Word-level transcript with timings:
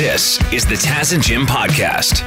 This 0.00 0.40
is 0.52 0.64
the 0.64 0.76
Taz 0.76 1.12
and 1.12 1.22
Jim 1.22 1.46
podcast. 1.46 2.24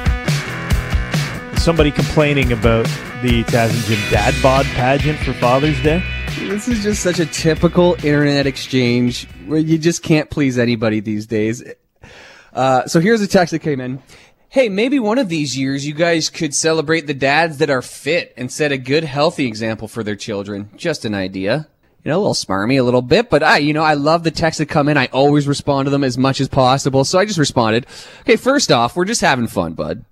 Somebody 1.57 1.91
complaining 1.91 2.51
about 2.51 2.85
the 3.21 3.43
Taz 3.45 3.73
and 3.73 3.83
Jim 3.85 4.11
Dad 4.11 4.35
Bod 4.43 4.65
pageant 4.65 5.17
for 5.19 5.33
Father's 5.33 5.81
Day. 5.81 6.03
This 6.39 6.67
is 6.67 6.83
just 6.83 7.01
such 7.01 7.19
a 7.19 7.25
typical 7.25 7.95
internet 8.03 8.47
exchange 8.47 9.27
where 9.47 9.59
you 9.59 9.77
just 9.77 10.03
can't 10.03 10.29
please 10.29 10.59
anybody 10.59 10.99
these 10.99 11.25
days. 11.25 11.63
Uh, 12.51 12.85
so 12.85 12.99
here's 12.99 13.21
a 13.21 13.27
text 13.27 13.51
that 13.51 13.59
came 13.59 13.79
in. 13.79 14.03
Hey, 14.49 14.67
maybe 14.67 14.99
one 14.99 15.17
of 15.17 15.29
these 15.29 15.57
years 15.57 15.87
you 15.87 15.93
guys 15.93 16.29
could 16.29 16.53
celebrate 16.53 17.07
the 17.07 17.13
dads 17.13 17.59
that 17.59 17.69
are 17.69 17.81
fit 17.81 18.33
and 18.37 18.51
set 18.51 18.71
a 18.71 18.77
good, 18.77 19.03
healthy 19.03 19.47
example 19.47 19.87
for 19.87 20.03
their 20.03 20.15
children. 20.15 20.69
Just 20.75 21.05
an 21.05 21.15
idea. 21.15 21.69
You 22.03 22.11
know, 22.11 22.17
a 22.17 22.19
little 22.19 22.33
smarmy 22.33 22.79
a 22.79 22.83
little 22.83 23.01
bit, 23.01 23.29
but 23.29 23.43
I, 23.43 23.59
you 23.59 23.71
know, 23.71 23.83
I 23.83 23.93
love 23.93 24.23
the 24.23 24.31
texts 24.31 24.57
that 24.57 24.65
come 24.65 24.89
in. 24.89 24.97
I 24.97 25.07
always 25.07 25.47
respond 25.47 25.85
to 25.85 25.89
them 25.89 26.03
as 26.03 26.17
much 26.17 26.41
as 26.41 26.49
possible. 26.49 27.05
So 27.05 27.17
I 27.17 27.25
just 27.25 27.39
responded. 27.39 27.85
Okay, 28.21 28.35
first 28.35 28.71
off, 28.71 28.95
we're 28.95 29.05
just 29.05 29.21
having 29.21 29.47
fun, 29.47 29.73
bud. 29.73 30.03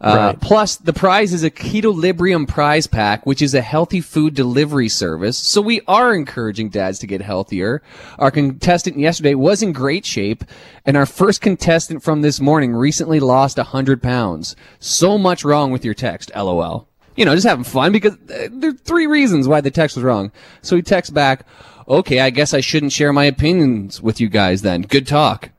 Uh, 0.00 0.32
Right. 0.34 0.40
Plus, 0.40 0.76
the 0.76 0.92
prize 0.92 1.32
is 1.32 1.42
a 1.42 1.50
Keto 1.50 1.94
Librium 1.94 2.46
prize 2.46 2.86
pack, 2.86 3.24
which 3.24 3.40
is 3.40 3.54
a 3.54 3.62
healthy 3.62 4.00
food 4.00 4.34
delivery 4.34 4.88
service. 4.88 5.38
So 5.38 5.60
we 5.62 5.80
are 5.88 6.14
encouraging 6.14 6.68
dads 6.68 6.98
to 6.98 7.06
get 7.06 7.22
healthier. 7.22 7.82
Our 8.18 8.30
contestant 8.30 8.98
yesterday 8.98 9.34
was 9.34 9.62
in 9.62 9.72
great 9.72 10.04
shape, 10.04 10.44
and 10.84 10.96
our 10.96 11.06
first 11.06 11.40
contestant 11.40 12.02
from 12.02 12.22
this 12.22 12.40
morning 12.40 12.74
recently 12.74 13.20
lost 13.20 13.56
100 13.56 14.02
pounds. 14.02 14.54
So 14.78 15.16
much 15.16 15.44
wrong 15.44 15.70
with 15.70 15.84
your 15.84 15.94
text, 15.94 16.30
lol. 16.34 16.88
You 17.16 17.24
know, 17.24 17.34
just 17.34 17.46
having 17.46 17.64
fun 17.64 17.92
because 17.92 18.14
uh, 18.14 18.48
there 18.50 18.70
are 18.70 18.74
three 18.74 19.06
reasons 19.06 19.48
why 19.48 19.60
the 19.60 19.70
text 19.70 19.96
was 19.96 20.04
wrong. 20.04 20.30
So 20.62 20.76
he 20.76 20.82
texts 20.82 21.10
back, 21.10 21.46
okay, 21.88 22.20
I 22.20 22.30
guess 22.30 22.52
I 22.52 22.60
shouldn't 22.60 22.92
share 22.92 23.12
my 23.12 23.24
opinions 23.24 24.02
with 24.02 24.20
you 24.20 24.28
guys 24.28 24.62
then. 24.62 24.82
Good 24.82 25.06
talk. 25.06 25.50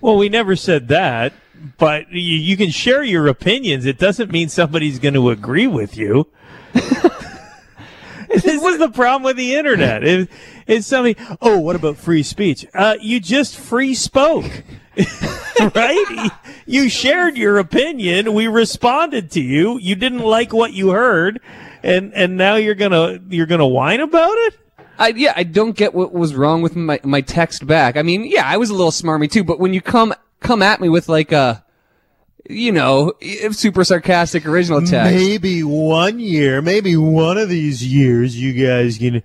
Well, 0.00 0.16
we 0.16 0.28
never 0.28 0.56
said 0.56 0.88
that, 0.88 1.32
but 1.78 2.10
you, 2.10 2.36
you 2.36 2.56
can 2.56 2.70
share 2.70 3.02
your 3.02 3.28
opinions. 3.28 3.86
It 3.86 3.98
doesn't 3.98 4.32
mean 4.32 4.48
somebody's 4.48 4.98
going 4.98 5.14
to 5.14 5.30
agree 5.30 5.66
with 5.66 5.96
you. 5.96 6.28
this 6.72 8.44
is 8.44 8.78
the 8.78 8.90
problem 8.92 9.22
with 9.22 9.36
the 9.36 9.54
internet. 9.54 10.02
It, 10.02 10.28
it's 10.66 10.86
something. 10.86 11.14
Oh, 11.40 11.58
what 11.58 11.76
about 11.76 11.98
free 11.98 12.22
speech? 12.22 12.66
Uh, 12.74 12.96
you 13.00 13.20
just 13.20 13.56
free 13.56 13.94
spoke, 13.94 14.64
right? 15.74 16.30
You 16.66 16.88
shared 16.88 17.36
your 17.36 17.58
opinion. 17.58 18.34
We 18.34 18.46
responded 18.46 19.30
to 19.32 19.40
you. 19.40 19.78
You 19.78 19.94
didn't 19.94 20.20
like 20.20 20.52
what 20.52 20.72
you 20.72 20.90
heard, 20.90 21.40
and 21.82 22.12
and 22.14 22.36
now 22.36 22.56
you're 22.56 22.74
gonna 22.74 23.18
you're 23.28 23.46
gonna 23.46 23.66
whine 23.66 24.00
about 24.00 24.34
it. 24.34 24.58
I, 24.98 25.08
yeah, 25.08 25.32
I 25.34 25.42
don't 25.42 25.76
get 25.76 25.94
what 25.94 26.12
was 26.12 26.34
wrong 26.34 26.62
with 26.62 26.76
my, 26.76 27.00
my 27.02 27.22
text 27.22 27.66
back. 27.66 27.96
I 27.96 28.02
mean, 28.02 28.24
yeah, 28.24 28.46
I 28.46 28.56
was 28.56 28.70
a 28.70 28.74
little 28.74 28.90
smarmy 28.90 29.30
too, 29.30 29.42
but 29.42 29.58
when 29.58 29.74
you 29.74 29.80
come, 29.80 30.14
come 30.40 30.62
at 30.62 30.80
me 30.80 30.88
with 30.88 31.08
like 31.08 31.32
a, 31.32 31.64
you 32.48 32.70
know, 32.70 33.12
super 33.50 33.84
sarcastic 33.84 34.46
original 34.46 34.80
text. 34.80 35.14
Maybe 35.14 35.62
one 35.62 36.20
year, 36.20 36.60
maybe 36.60 36.96
one 36.96 37.38
of 37.38 37.48
these 37.48 37.84
years, 37.84 38.40
you 38.40 38.52
guys 38.52 38.98
can 38.98 39.22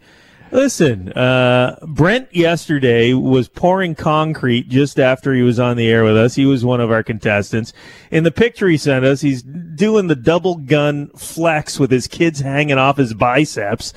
listen. 0.51 1.11
Uh, 1.13 1.77
Brent 1.87 2.33
yesterday 2.35 3.13
was 3.13 3.47
pouring 3.47 3.95
concrete 3.95 4.69
just 4.69 4.99
after 4.99 5.33
he 5.33 5.41
was 5.41 5.59
on 5.59 5.77
the 5.77 5.89
air 5.89 6.03
with 6.03 6.17
us. 6.17 6.35
He 6.35 6.45
was 6.45 6.63
one 6.63 6.81
of 6.81 6.91
our 6.91 7.03
contestants. 7.03 7.73
In 8.11 8.23
the 8.23 8.31
picture 8.31 8.67
he 8.67 8.77
sent 8.77 9.05
us, 9.05 9.21
he's 9.21 9.43
doing 9.43 10.07
the 10.07 10.15
double 10.15 10.55
gun 10.55 11.09
flex 11.09 11.79
with 11.79 11.91
his 11.91 12.07
kids 12.07 12.39
hanging 12.39 12.77
off 12.77 12.97
his 12.97 13.13
biceps. 13.13 13.93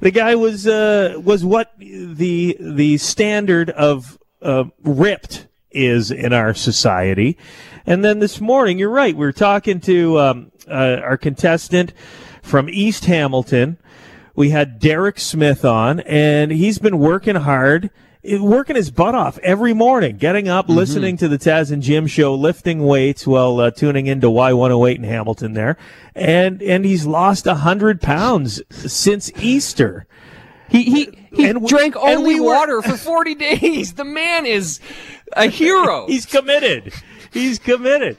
The 0.00 0.10
guy 0.10 0.34
was 0.34 0.66
uh, 0.66 1.20
was 1.22 1.44
what 1.44 1.72
the 1.78 2.56
the 2.58 2.96
standard 2.98 3.70
of 3.70 4.18
uh, 4.40 4.64
ripped 4.82 5.46
is 5.70 6.10
in 6.10 6.32
our 6.32 6.54
society. 6.54 7.36
And 7.86 8.04
then 8.04 8.18
this 8.18 8.40
morning, 8.40 8.78
you're 8.78 8.90
right. 8.90 9.14
We 9.14 9.24
were 9.24 9.32
talking 9.32 9.80
to 9.80 10.18
um, 10.18 10.52
uh, 10.68 11.00
our 11.02 11.16
contestant 11.16 11.92
from 12.42 12.68
East 12.68 13.04
Hamilton. 13.06 13.78
We 14.40 14.48
had 14.50 14.78
Derek 14.78 15.20
Smith 15.20 15.66
on, 15.66 16.00
and 16.00 16.50
he's 16.50 16.78
been 16.78 16.98
working 16.98 17.34
hard, 17.36 17.90
eh, 18.24 18.38
working 18.38 18.74
his 18.74 18.90
butt 18.90 19.14
off 19.14 19.36
every 19.40 19.74
morning, 19.74 20.16
getting 20.16 20.48
up, 20.48 20.66
listening 20.70 21.18
to 21.18 21.28
the 21.28 21.36
Taz 21.36 21.70
and 21.70 21.82
Jim 21.82 22.06
show, 22.06 22.34
lifting 22.34 22.86
weights 22.86 23.26
while 23.26 23.60
uh, 23.60 23.70
tuning 23.70 24.06
into 24.06 24.28
Y108 24.28 24.96
in 24.96 25.04
Hamilton 25.04 25.52
there, 25.52 25.76
and 26.14 26.62
and 26.62 26.86
he's 26.86 27.04
lost 27.04 27.44
hundred 27.44 28.00
pounds 28.00 28.62
since 28.70 29.30
Easter. 29.36 30.06
He, 30.70 30.84
he, 30.84 31.10
he 31.34 31.44
And 31.46 31.68
drank 31.68 31.94
only 31.96 32.36
we 32.36 32.40
were- 32.40 32.46
water 32.54 32.80
for 32.80 32.96
40 32.96 33.34
days. 33.58 33.92
The 33.92 34.04
man 34.04 34.46
is 34.46 34.80
a 35.34 35.48
hero. 35.48 36.06
He's 36.08 36.24
committed. 36.24 36.94
He's 37.32 37.58
committed. 37.58 38.18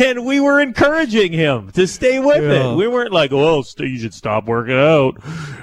And 0.00 0.24
we 0.24 0.38
were 0.40 0.60
encouraging 0.60 1.32
him 1.32 1.70
to 1.72 1.86
stay 1.86 2.18
with 2.20 2.42
Yeah. 2.42 2.72
it. 2.72 2.76
We 2.76 2.86
weren't 2.86 3.12
like, 3.12 3.32
well, 3.32 3.62
st- 3.62 3.90
you 3.90 3.98
should 3.98 4.14
stop 4.14 4.46
working 4.46 4.76
out 4.76 5.16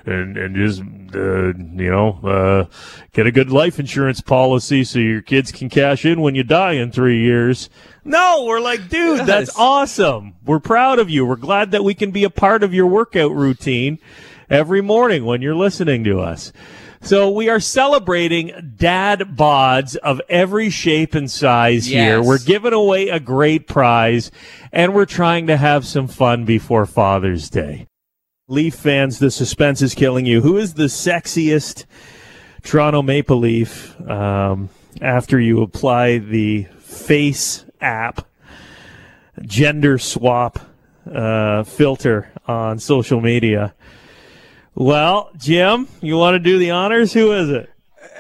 and, 0.06 0.38
and 0.38 0.56
just, 0.56 0.82
uh, 1.16 1.54
you 1.58 1.90
know, 1.90 2.20
uh, 2.24 2.74
get 3.14 3.26
a 3.28 3.32
good 3.32 3.52
life 3.52 3.80
insurance 3.80 4.20
policy 4.22 4.84
so 4.84 5.00
your 5.00 5.22
kids 5.22 5.52
can 5.52 5.70
cash 5.70 6.06
in 6.06 6.22
when 6.22 6.36
you 6.36 6.44
die 6.44 6.74
in 6.74 6.92
three 6.92 7.22
years. 7.22 7.70
No, 8.04 8.44
we're 8.46 8.60
like, 8.60 8.90
dude, 8.90 9.26
that's 9.26 9.56
awesome. 9.58 10.36
We're 10.46 10.60
proud 10.60 11.00
of 11.00 11.10
you. 11.10 11.26
We're 11.26 11.36
glad 11.36 11.72
that 11.72 11.84
we 11.84 11.94
can 11.94 12.12
be 12.12 12.24
a 12.24 12.30
part 12.30 12.64
of 12.64 12.74
your 12.74 12.88
workout 12.88 13.32
routine 13.32 14.00
every 14.50 14.82
morning 14.82 15.26
when 15.26 15.42
you're 15.42 15.56
listening 15.56 16.04
to 16.06 16.20
us. 16.20 16.52
So 17.02 17.30
we 17.30 17.50
are 17.50 17.60
celebrating 17.60 18.74
dad 18.76 19.20
bods 19.36 19.96
of 19.96 20.22
every 20.30 20.70
shape 20.70 21.16
and 21.16 21.32
size 21.32 21.86
here. 21.86 22.22
We're 22.22 22.40
giving 22.40 22.74
away 22.74 23.08
a 23.10 23.20
great 23.20 23.68
prize 23.68 24.32
and 24.72 24.94
we're 24.94 25.06
trying 25.06 25.48
to 25.48 25.58
have 25.58 25.86
some 25.86 26.08
fun 26.08 26.46
before 26.46 26.86
Father's 26.86 27.50
Day. 27.50 27.88
Leaf 28.48 28.76
fans, 28.76 29.20
the 29.20 29.32
suspense 29.32 29.82
is 29.82 29.96
killing 29.96 30.26
you. 30.26 30.42
Who 30.42 30.58
is 30.58 30.74
the 30.74 30.86
sexiest 30.86 31.86
Toronto 32.64 33.02
Maple 33.02 33.38
Leaf 33.38 34.00
um, 34.08 34.70
after 35.02 35.40
you 35.40 35.62
apply 35.62 36.18
the 36.18 36.64
face 36.80 37.66
app 37.80 38.28
gender 39.42 39.98
swap 39.98 40.60
uh, 41.12 41.64
filter 41.64 42.32
on 42.46 42.78
social 42.78 43.22
media? 43.22 43.74
Well, 44.76 45.32
Jim, 45.38 45.88
you 46.02 46.18
want 46.18 46.36
to 46.36 46.40
do 46.40 46.58
the 46.58 46.72
honors? 46.72 47.14
Who 47.14 47.34
is 47.34 47.50
it? 47.50 47.70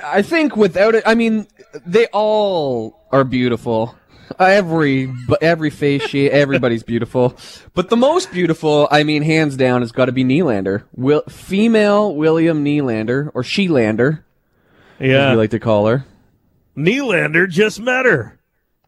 I 0.03 0.21
think 0.21 0.55
without 0.55 0.95
it, 0.95 1.03
I 1.05 1.15
mean, 1.15 1.47
they 1.85 2.07
all 2.07 3.07
are 3.11 3.23
beautiful. 3.23 3.95
Every 4.37 5.11
every 5.41 5.69
face 5.69 6.03
shape, 6.03 6.31
everybody's 6.33 6.83
beautiful. 6.83 7.35
But 7.73 7.89
the 7.89 7.97
most 7.97 8.31
beautiful, 8.31 8.87
I 8.91 9.03
mean, 9.03 9.23
hands 9.23 9.57
down, 9.57 9.81
has 9.81 9.91
got 9.91 10.05
to 10.05 10.11
be 10.11 10.23
Nylander. 10.23 10.83
Will, 10.95 11.23
female 11.29 12.15
William 12.15 12.63
Nylander, 12.63 13.31
or 13.33 13.43
Shelander, 13.43 14.19
as 14.99 15.07
Yeah, 15.09 15.31
we 15.31 15.37
like 15.37 15.49
to 15.51 15.59
call 15.59 15.87
her. 15.87 16.05
Nylander 16.77 17.49
just 17.49 17.79
met 17.79 18.05
her. 18.05 18.39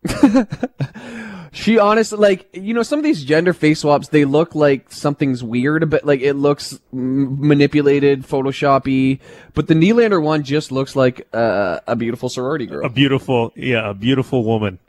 She 1.54 1.78
honestly, 1.78 2.18
like, 2.18 2.48
you 2.54 2.74
know, 2.74 2.82
some 2.82 2.98
of 2.98 3.04
these 3.04 3.26
gender 3.26 3.52
face 3.52 3.82
swaps, 3.82 4.08
they 4.08 4.24
look 4.24 4.56
like 4.56 4.90
something's 4.92 5.44
weird, 5.44 5.90
but 5.90 6.06
like 6.06 6.22
it 6.22 6.36
looks 6.36 6.80
mm, 6.94 7.38
manipulated, 7.40 8.24
photoshoppy. 8.24 9.20
But 9.54 9.68
the 9.68 9.74
Nylander 9.74 10.22
one 10.24 10.44
just 10.44 10.72
looks 10.72 10.96
like 10.96 11.28
uh, 11.34 11.80
a 11.88 11.96
beautiful 11.98 12.30
sorority 12.30 12.68
girl. 12.68 12.86
a 12.86 12.90
beautiful 12.90 13.52
yeah 13.56 13.90
a 13.90 13.94
beautiful 13.94 14.46
woman 14.46 14.80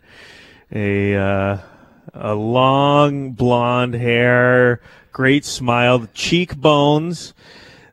a 0.72 1.16
uh, 1.16 1.58
a 2.14 2.34
long 2.34 3.32
blonde 3.32 3.94
hair 3.94 4.80
great 5.12 5.44
smile 5.44 6.06
cheekbones 6.14 7.34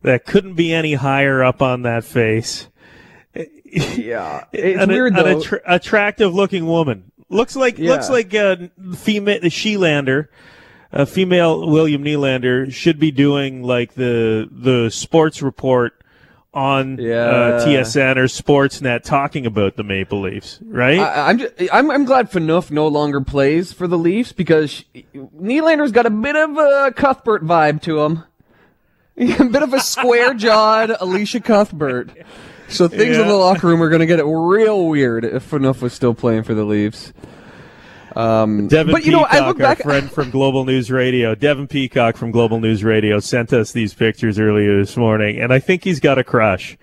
that 0.04 0.26
couldn't 0.26 0.54
be 0.54 0.72
any 0.74 0.94
higher 0.94 1.44
up 1.44 1.62
on 1.62 1.82
that 1.82 2.04
face 2.04 2.68
yeah, 3.66 4.46
it's 4.54 4.82
an, 4.82 4.90
weird 4.90 5.16
an 5.18 5.24
though. 5.26 5.40
attra- 5.40 5.62
attractive 5.66 6.34
looking 6.34 6.66
woman 6.68 7.12
looks 7.30 7.56
like 7.56 7.78
Yeah. 7.78 7.92
looks 7.92 8.10
like 8.10 8.34
a 8.34 8.70
female 8.96 9.40
the 9.42 9.50
Shelander 9.50 10.28
a 10.92 11.06
female 11.06 11.70
William 11.70 12.04
Nylander 12.04 12.72
should 12.74 13.00
be 13.00 13.12
doing 13.12 13.64
like 13.64 13.94
the 13.94 14.50
the 14.52 14.90
sports 14.90 15.42
report 15.42 15.94
on 16.52 17.00
uh, 17.00 17.64
TSN 17.64 18.18
or 18.18 18.24
Sportsnet 18.24 19.04
talking 19.04 19.46
about 19.46 19.76
the 19.76 19.84
Maple 19.84 20.22
Leafs, 20.22 20.58
right? 20.64 20.98
I, 20.98 21.30
I'm, 21.30 21.38
just, 21.38 21.54
I'm 21.72 21.92
I'm 21.92 22.06
glad 22.06 22.32
Phaneuf 22.32 22.72
no 22.72 22.88
longer 22.88 23.22
plays 23.22 23.72
for 23.72 23.88
the 23.88 24.00
Leafs 24.00 24.32
because 24.32 24.72
she, 24.72 25.06
Nylander's 25.14 25.92
got 25.92 26.08
a 26.08 26.10
bit 26.10 26.36
of 26.36 26.58
a 26.58 26.92
Cuthbert 26.96 27.44
vibe 27.46 27.84
to 27.84 28.02
him, 28.02 28.24
a 29.18 29.44
bit 29.46 29.62
of 29.62 29.74
a 29.76 29.80
square 29.80 30.34
jawed 30.34 30.90
Elisha 31.00 31.40
Cuthbert. 31.40 32.10
So 32.70 32.88
things 32.88 33.18
in 33.18 33.28
the 33.28 33.34
locker 33.36 33.68
room 33.68 33.82
are 33.82 33.90
going 33.90 34.00
to 34.02 34.06
get 34.06 34.24
real 34.26 34.88
weird 34.88 35.26
if 35.26 35.50
Phaneuf 35.50 35.82
was 35.82 35.94
still 35.94 36.14
playing 36.14 36.44
for 36.44 36.54
the 36.54 36.64
Leafs. 36.64 37.12
Um, 38.16 38.68
Devin 38.68 38.92
but 38.92 39.06
you 39.06 39.12
know, 39.12 39.26
I 39.30 39.46
look 39.46 39.58
back. 39.60 39.80
our 39.80 39.84
friend 39.84 40.12
from 40.12 40.30
Global 40.32 40.66
News 40.66 40.90
Radio, 40.90 41.36
Devin 41.36 41.68
Peacock 41.68 42.18
from 42.18 42.32
Global 42.32 42.60
News 42.60 42.84
Radio, 42.84 43.20
sent 43.20 43.54
us 43.54 43.72
these 43.72 43.94
pictures 43.94 44.40
earlier 44.40 44.80
this 44.80 44.98
morning, 44.98 45.40
and 45.40 45.54
I 45.54 45.60
think 45.60 45.84
he's 45.84 46.00
got 46.00 46.18
a 46.18 46.24
crush. 46.24 46.76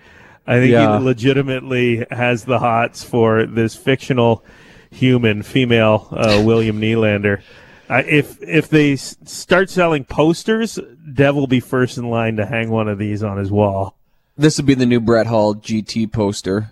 I 0.45 0.59
think 0.59 0.71
Yeah. 0.71 0.97
he 0.99 1.03
legitimately 1.03 2.05
has 2.11 2.45
the 2.45 2.59
hots 2.59 3.03
for 3.03 3.45
this 3.45 3.75
fictional 3.75 4.45
human 4.89 5.43
female 5.43 6.07
uh, 6.11 6.41
William 6.45 6.79
Nylander. 6.79 7.41
Uh, 7.89 8.03
if 8.07 8.41
if 8.41 8.69
they 8.69 8.93
s- 8.93 9.17
start 9.25 9.69
selling 9.69 10.05
posters, 10.05 10.79
Dev 11.13 11.35
will 11.35 11.47
be 11.47 11.59
first 11.59 11.97
in 11.97 12.09
line 12.09 12.37
to 12.37 12.45
hang 12.45 12.69
one 12.69 12.87
of 12.87 12.97
these 12.97 13.21
on 13.23 13.37
his 13.37 13.51
wall. 13.51 13.96
This 14.37 14.57
would 14.57 14.65
be 14.65 14.75
the 14.75 14.85
new 14.85 14.99
Brett 14.99 15.27
Hall 15.27 15.55
GT 15.55 16.11
poster. 16.11 16.71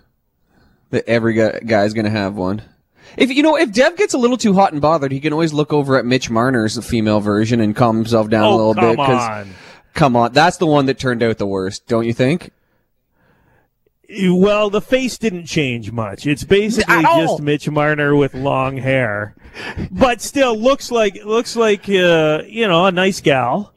That 0.90 1.08
every 1.08 1.34
guy, 1.34 1.58
guy's 1.66 1.92
gonna 1.94 2.10
have 2.10 2.36
one. 2.36 2.62
If 3.16 3.30
you 3.30 3.42
know, 3.42 3.56
if 3.56 3.72
Dev 3.72 3.96
gets 3.96 4.14
a 4.14 4.18
little 4.18 4.36
too 4.36 4.54
hot 4.54 4.72
and 4.72 4.80
bothered, 4.80 5.10
he 5.12 5.20
can 5.20 5.32
always 5.32 5.52
look 5.52 5.72
over 5.72 5.96
at 5.98 6.04
Mitch 6.06 6.30
Marner's 6.30 6.84
female 6.86 7.20
version 7.20 7.60
and 7.60 7.74
calm 7.74 7.96
himself 7.96 8.28
down 8.28 8.44
a 8.44 8.48
Oh 8.48 8.56
little 8.56 8.74
come 8.74 8.84
bit. 8.90 8.96
'cause- 8.96 9.28
on! 9.28 9.54
come 9.94 10.14
on, 10.16 10.32
that's 10.32 10.58
the 10.58 10.66
one 10.66 10.86
that 10.86 10.98
turned 10.98 11.22
out 11.22 11.38
the 11.38 11.46
worst, 11.46 11.86
don't 11.88 12.04
you 12.06 12.12
think? 12.12 12.50
Well, 14.28 14.70
the 14.70 14.80
face 14.80 15.18
didn't 15.18 15.46
change 15.46 15.90
much. 15.90 16.26
It's 16.28 16.44
basically 16.44 17.02
just 17.02 17.40
Mitch 17.42 17.68
Marner 17.68 18.14
with 18.14 18.34
long 18.34 18.76
hair, 18.76 19.34
but 19.90 20.20
still 20.22 20.56
looks 20.56 20.92
like 20.92 21.18
looks 21.24 21.56
like 21.56 21.88
uh, 21.88 22.42
you 22.46 22.68
know 22.68 22.86
a 22.86 22.92
nice 22.92 23.20
gal. 23.20 23.72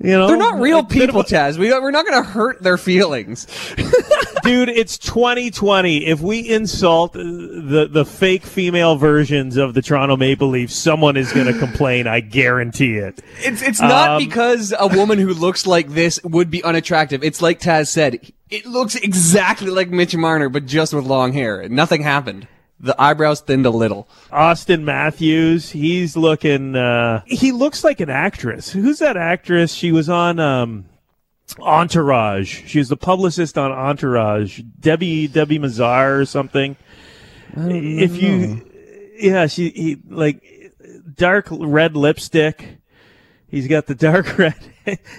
You 0.00 0.12
know, 0.12 0.28
They're 0.28 0.36
not 0.36 0.60
real 0.60 0.78
a 0.78 0.82
bit 0.84 1.02
of 1.02 1.06
people, 1.08 1.24
Taz. 1.24 1.58
We, 1.58 1.70
we're 1.70 1.90
not 1.90 2.06
going 2.06 2.22
to 2.22 2.28
hurt 2.28 2.62
their 2.62 2.78
feelings. 2.78 3.46
dude. 4.48 4.68
It's 4.68 4.98
2020. 4.98 6.06
If 6.06 6.20
we 6.20 6.40
insult 6.48 7.16
uh, 7.16 7.20
the 7.20 7.88
the 7.90 8.04
fake 8.04 8.44
female 8.44 8.96
versions 8.96 9.56
of 9.56 9.74
the 9.74 9.82
Toronto 9.82 10.16
Maple 10.16 10.48
Leafs, 10.48 10.74
someone 10.74 11.16
is 11.16 11.32
going 11.32 11.46
to 11.52 11.58
complain. 11.58 12.06
I 12.06 12.20
guarantee 12.20 12.96
it. 12.96 13.20
It's 13.40 13.62
it's 13.62 13.80
not 13.80 14.10
Um, 14.10 14.18
because 14.28 14.74
a 14.78 14.86
woman 14.86 15.18
who 15.18 15.34
looks 15.34 15.66
like 15.66 15.90
this 15.90 16.20
would 16.24 16.50
be 16.50 16.62
unattractive. 16.62 17.22
It's 17.22 17.42
like 17.42 17.60
Taz 17.60 17.88
said. 17.88 18.32
It 18.50 18.64
looks 18.64 18.94
exactly 18.94 19.68
like 19.70 19.90
Mitch 19.90 20.16
Marner, 20.16 20.48
but 20.48 20.64
just 20.64 20.94
with 20.94 21.04
long 21.04 21.34
hair. 21.34 21.68
Nothing 21.68 22.02
happened. 22.02 22.48
The 22.80 23.00
eyebrows 23.00 23.40
thinned 23.40 23.66
a 23.66 23.70
little. 23.70 24.08
Auston 24.30 24.84
Matthews, 24.84 25.70
he's 25.70 26.16
looking. 26.16 26.76
Uh, 26.76 27.22
he 27.26 27.50
looks 27.50 27.82
like 27.82 28.00
an 28.00 28.10
actress. 28.10 28.70
Who's 28.70 29.00
that 29.00 29.16
actress? 29.16 29.72
She 29.74 29.90
was 29.90 30.08
on 30.08 30.38
um, 30.38 30.84
Entourage. 31.58 32.64
She 32.66 32.78
was 32.78 32.88
the 32.88 32.96
publicist 32.96 33.58
on 33.58 33.72
Entourage. 33.72 34.60
Debbie 34.78 35.26
Debbie 35.26 35.58
Mazar 35.58 36.20
or 36.20 36.24
something. 36.24 36.76
If 37.56 38.22
you, 38.22 38.70
yeah, 39.18 39.46
she 39.46 39.70
he 39.70 39.98
like 40.08 40.72
dark 41.14 41.48
red 41.50 41.96
lipstick. 41.96 42.77
He's 43.50 43.66
got 43.66 43.86
the 43.86 43.94
dark 43.94 44.38
red. 44.38 44.54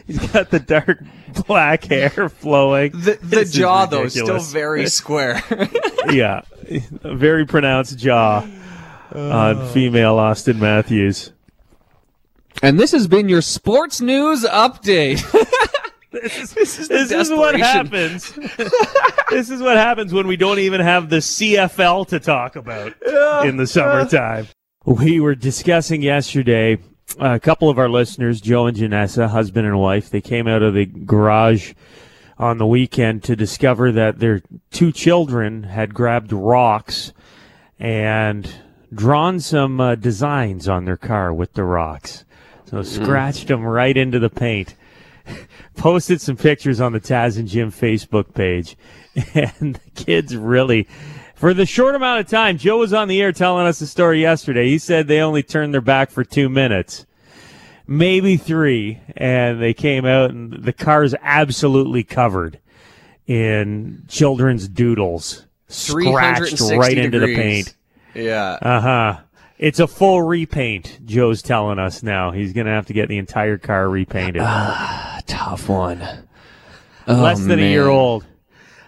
he's 0.05 0.31
got 0.31 0.49
the 0.49 0.59
dark 0.59 1.03
black 1.47 1.85
hair 1.85 2.29
flowing. 2.29 2.91
The, 2.91 3.17
the 3.21 3.27
This 3.27 3.49
is 3.49 3.55
jaw 3.55 3.85
though 3.85 4.03
is 4.03 4.13
still 4.13 4.39
very 4.39 4.87
square. 4.87 5.41
yeah, 6.09 6.41
a 7.03 7.15
very 7.15 7.45
pronounced 7.45 7.97
jaw 7.97 8.47
on 9.11 9.57
oh. 9.57 9.67
female 9.73 10.17
Auston 10.17 10.59
Matthews. 10.59 11.31
and 12.61 12.79
this 12.79 12.91
has 12.91 13.07
been 13.07 13.27
your 13.29 13.41
sports 13.41 13.99
news 14.01 14.43
update. 14.43 15.21
this 16.11 16.55
is, 16.55 16.87
the 16.87 16.93
This 16.93 17.11
is 17.11 17.31
what 17.31 17.55
happens. 17.55 18.31
this 19.29 19.49
is 19.49 19.61
what 19.61 19.77
happens 19.77 20.13
when 20.13 20.27
we 20.27 20.37
don't 20.37 20.59
even 20.59 20.81
have 20.81 21.09
the 21.09 21.17
CFL 21.17 22.07
to 22.09 22.19
talk 22.19 22.55
about 22.55 22.93
in 23.45 23.57
the 23.57 23.65
summertime. 23.65 24.47
We 24.85 25.19
were 25.19 25.35
discussing 25.35 26.01
yesterday. 26.01 26.77
A 27.17 27.39
couple 27.39 27.69
of 27.69 27.79
our 27.79 27.89
listeners, 27.89 28.39
Joe 28.39 28.67
and 28.67 28.77
Janessa, 28.77 29.29
husband 29.29 29.65
and 29.65 29.79
wife, 29.79 30.09
they 30.09 30.21
came 30.21 30.47
out 30.47 30.61
of 30.61 30.73
the 30.73 30.85
garage 30.85 31.73
on 32.37 32.57
the 32.57 32.67
weekend 32.67 33.23
to 33.23 33.35
discover 33.35 33.91
that 33.91 34.19
their 34.19 34.41
two 34.71 34.91
children 34.91 35.63
had 35.63 35.93
grabbed 35.93 36.31
rocks 36.31 37.11
and 37.79 38.49
drawn 38.93 39.39
some 39.39 39.79
uh, 39.81 39.95
designs 39.95 40.67
on 40.67 40.85
their 40.85 40.97
car 40.97 41.33
with 41.33 41.53
the 41.53 41.63
rocks. 41.63 42.25
So 42.65 42.83
scratched 42.83 43.47
them 43.47 43.63
right 43.63 43.95
into 43.97 44.19
the 44.19 44.29
paint. 44.29 44.75
Posted 45.75 46.21
some 46.21 46.37
pictures 46.37 46.79
on 46.79 46.93
the 46.93 46.99
Taz 46.99 47.37
and 47.37 47.47
Jim 47.47 47.71
Facebook 47.71 48.33
page. 48.33 48.77
And 49.33 49.75
the 49.75 50.03
kids 50.05 50.37
really, 50.37 50.87
for 51.39 51.53
the 51.53 51.65
short 51.65 51.95
amount 51.95 52.19
of 52.19 52.27
time, 52.27 52.57
Joe 52.57 52.79
was 52.79 52.91
on 52.91 53.07
the 53.07 53.21
air 53.21 53.31
telling 53.31 53.65
us 53.65 53.79
the 53.79 53.87
story 53.87 54.19
yesterday. 54.21 54.67
He 54.67 54.77
said 54.77 55.07
they 55.07 55.21
only 55.21 55.41
turned 55.41 55.73
their 55.73 55.79
back 55.79 56.11
for 56.11 56.25
two 56.25 56.49
minutes, 56.49 57.05
maybe 57.87 58.35
three, 58.35 58.99
and 59.15 59.61
they 59.61 59.73
came 59.73 60.05
out 60.05 60.31
and 60.31 60.51
the 60.51 60.73
car's 60.73 61.15
absolutely 61.21 62.03
covered 62.03 62.59
in 63.25 64.03
children's 64.09 64.67
doodles, 64.67 65.45
scratched 65.69 66.57
360 66.57 66.77
right 66.77 66.97
into 66.97 67.19
the 67.19 67.33
paint. 67.33 67.73
Yeah. 68.13 68.57
Uh 68.61 68.81
huh. 68.81 69.19
It's 69.57 69.79
a 69.79 69.87
full 69.87 70.21
repaint. 70.21 70.99
Joe's 71.05 71.41
telling 71.41 71.79
us 71.79 72.03
now. 72.03 72.31
He's 72.31 72.51
gonna 72.51 72.71
have 72.71 72.87
to 72.87 72.93
get 72.93 73.07
the 73.07 73.17
entire 73.17 73.57
car 73.57 73.87
repainted. 73.87 74.41
A 74.45 75.21
tough 75.25 75.69
one. 75.69 76.05
Oh, 77.07 77.21
Less 77.21 77.39
than 77.39 77.59
a 77.59 77.69
year 77.69 77.87
old. 77.87 78.25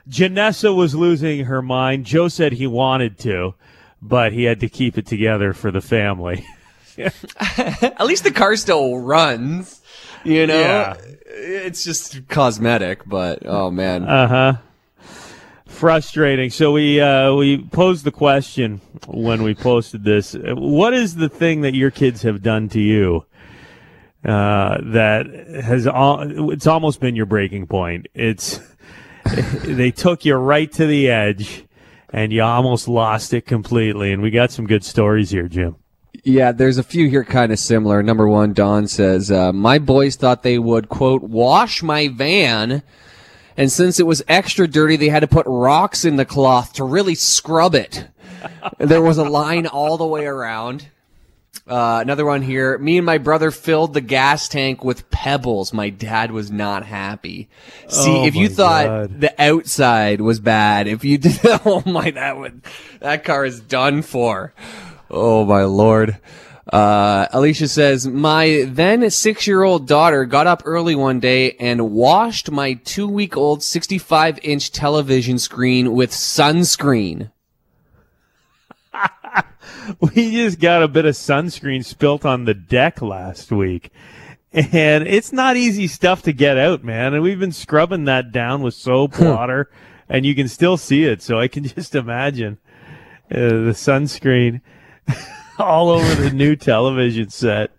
Janessa 0.09 0.75
was 0.75 0.95
losing 0.95 1.45
her 1.45 1.61
mind. 1.61 2.05
Joe 2.05 2.27
said 2.27 2.53
he 2.53 2.67
wanted 2.67 3.17
to, 3.19 3.53
but 4.01 4.33
he 4.33 4.43
had 4.45 4.59
to 4.61 4.69
keep 4.69 4.97
it 4.97 5.05
together 5.05 5.53
for 5.53 5.71
the 5.71 5.81
family. 5.81 6.45
At 6.97 8.05
least 8.05 8.23
the 8.23 8.31
car 8.31 8.55
still 8.55 8.97
runs. 8.99 9.81
You 10.23 10.45
know, 10.47 10.59
Yeah. 10.59 10.95
it's 11.27 11.83
just 11.83 12.27
cosmetic, 12.27 13.01
but 13.07 13.39
oh 13.45 13.71
man, 13.71 14.03
Uh 14.03 14.27
huh. 14.27 14.53
Frustrating. 15.65 16.49
So 16.49 16.71
we 16.73 16.99
uh, 16.99 17.33
we 17.33 17.57
posed 17.57 18.03
the 18.03 18.11
question 18.11 18.81
when 19.07 19.41
we 19.41 19.55
posted 19.55 20.03
this. 20.03 20.35
What 20.39 20.93
is 20.93 21.15
the 21.15 21.29
thing 21.29 21.61
that 21.61 21.73
your 21.73 21.89
kids 21.91 22.21
have 22.23 22.43
done 22.43 22.67
to 22.69 22.79
you 22.79 23.25
uh, 24.25 24.77
that 24.91 25.25
has 25.63 25.87
al- 25.87 26.51
it's 26.51 26.67
almost 26.67 26.99
been 26.99 27.15
your 27.15 27.25
breaking 27.25 27.67
point? 27.67 28.07
It's 28.13 28.59
they 29.63 29.91
took 29.91 30.25
you 30.25 30.35
right 30.35 30.71
to 30.73 30.85
the 30.85 31.09
edge, 31.09 31.65
and 32.11 32.31
you 32.31 32.43
almost 32.43 32.87
lost 32.87 33.33
it 33.33 33.45
completely. 33.45 34.11
And 34.11 34.21
we 34.21 34.31
got 34.31 34.51
some 34.51 34.67
good 34.67 34.83
stories 34.83 35.29
here, 35.29 35.47
Jim. 35.47 35.75
yeah. 36.23 36.51
There's 36.51 36.77
a 36.77 36.83
few 36.83 37.09
here 37.09 37.23
kind 37.23 37.51
of 37.51 37.59
similar. 37.59 38.03
Number 38.03 38.27
one, 38.27 38.53
Don 38.53 38.87
says, 38.87 39.31
uh, 39.31 39.51
"My 39.53 39.79
boys 39.79 40.15
thought 40.15 40.43
they 40.43 40.59
would 40.59 40.89
quote 40.89 41.23
wash 41.23 41.81
my 41.83 42.07
van." 42.07 42.83
And 43.57 43.71
since 43.71 43.99
it 43.99 44.07
was 44.07 44.23
extra 44.27 44.67
dirty, 44.67 44.95
they 44.95 45.09
had 45.09 45.19
to 45.19 45.27
put 45.27 45.45
rocks 45.45 46.05
in 46.05 46.15
the 46.15 46.25
cloth 46.25 46.73
to 46.73 46.83
really 46.83 47.15
scrub 47.15 47.75
it. 47.75 48.07
there 48.77 49.01
was 49.01 49.17
a 49.17 49.25
line 49.25 49.67
all 49.67 49.97
the 49.97 50.05
way 50.05 50.25
around. 50.25 50.87
Uh, 51.71 52.01
another 52.01 52.25
one 52.25 52.41
here. 52.41 52.77
Me 52.79 52.97
and 52.97 53.05
my 53.05 53.17
brother 53.17 53.49
filled 53.49 53.93
the 53.93 54.01
gas 54.01 54.49
tank 54.49 54.83
with 54.83 55.09
pebbles. 55.09 55.71
My 55.71 55.89
dad 55.89 56.31
was 56.31 56.51
not 56.51 56.85
happy. 56.85 57.47
See, 57.87 58.11
Oh 58.11 58.25
if 58.25 58.35
you 58.35 58.49
thought 58.49 58.85
God. 58.85 59.21
the 59.21 59.41
outside 59.41 60.19
was 60.19 60.41
bad, 60.41 60.87
if 60.87 61.05
you 61.05 61.17
did, 61.17 61.39
oh 61.65 61.81
my, 61.85 62.11
that 62.11 62.37
would, 62.37 62.61
that 62.99 63.23
car 63.23 63.45
is 63.45 63.61
done 63.61 64.01
for. 64.01 64.53
Oh 65.09 65.45
my 65.45 65.63
lord. 65.63 66.17
Uh, 66.71 67.27
Alicia 67.31 67.69
says, 67.69 68.05
my 68.05 68.65
then 68.67 69.09
six 69.09 69.47
year 69.47 69.63
old 69.63 69.87
daughter 69.87 70.25
got 70.25 70.47
up 70.47 70.63
early 70.65 70.95
one 70.95 71.21
day 71.21 71.53
and 71.53 71.91
washed 71.91 72.51
my 72.51 72.73
two 72.73 73.07
week 73.07 73.37
old 73.37 73.63
65 73.63 74.39
inch 74.43 74.73
television 74.73 75.39
screen 75.39 75.93
with 75.93 76.11
sunscreen. 76.11 77.31
we 79.99 80.31
just 80.31 80.59
got 80.59 80.83
a 80.83 80.87
bit 80.87 81.05
of 81.05 81.15
sunscreen 81.15 81.83
spilt 81.83 82.25
on 82.25 82.45
the 82.45 82.53
deck 82.53 83.01
last 83.01 83.51
week. 83.51 83.91
And 84.53 85.07
it's 85.07 85.31
not 85.31 85.55
easy 85.55 85.87
stuff 85.87 86.23
to 86.23 86.33
get 86.33 86.57
out, 86.57 86.83
man. 86.83 87.13
And 87.13 87.23
we've 87.23 87.39
been 87.39 87.53
scrubbing 87.53 88.05
that 88.05 88.31
down 88.31 88.61
with 88.61 88.73
soap, 88.73 89.19
water, 89.19 89.71
and 90.09 90.25
you 90.25 90.35
can 90.35 90.49
still 90.49 90.75
see 90.75 91.05
it. 91.05 91.21
So 91.21 91.39
I 91.39 91.47
can 91.47 91.63
just 91.65 91.95
imagine 91.95 92.57
uh, 93.31 93.39
the 93.39 93.73
sunscreen 93.73 94.61
all 95.57 95.89
over 95.89 96.15
the 96.15 96.31
new 96.31 96.55
television 96.55 97.29
set. 97.29 97.71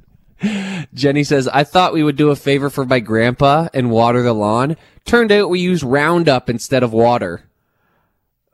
Jenny 0.95 1.25
says, 1.25 1.47
I 1.47 1.63
thought 1.65 1.93
we 1.93 2.03
would 2.03 2.17
do 2.17 2.31
a 2.31 2.37
favor 2.37 2.69
for 2.69 2.85
my 2.85 3.01
grandpa 3.01 3.69
and 3.73 3.91
water 3.91 4.23
the 4.23 4.33
lawn. 4.33 4.77
Turned 5.05 5.31
out 5.31 5.51
we 5.51 5.61
used 5.61 5.85
Roundup 5.85 6.51
instead 6.51 6.83
of 6.83 6.93
water. 6.93 7.45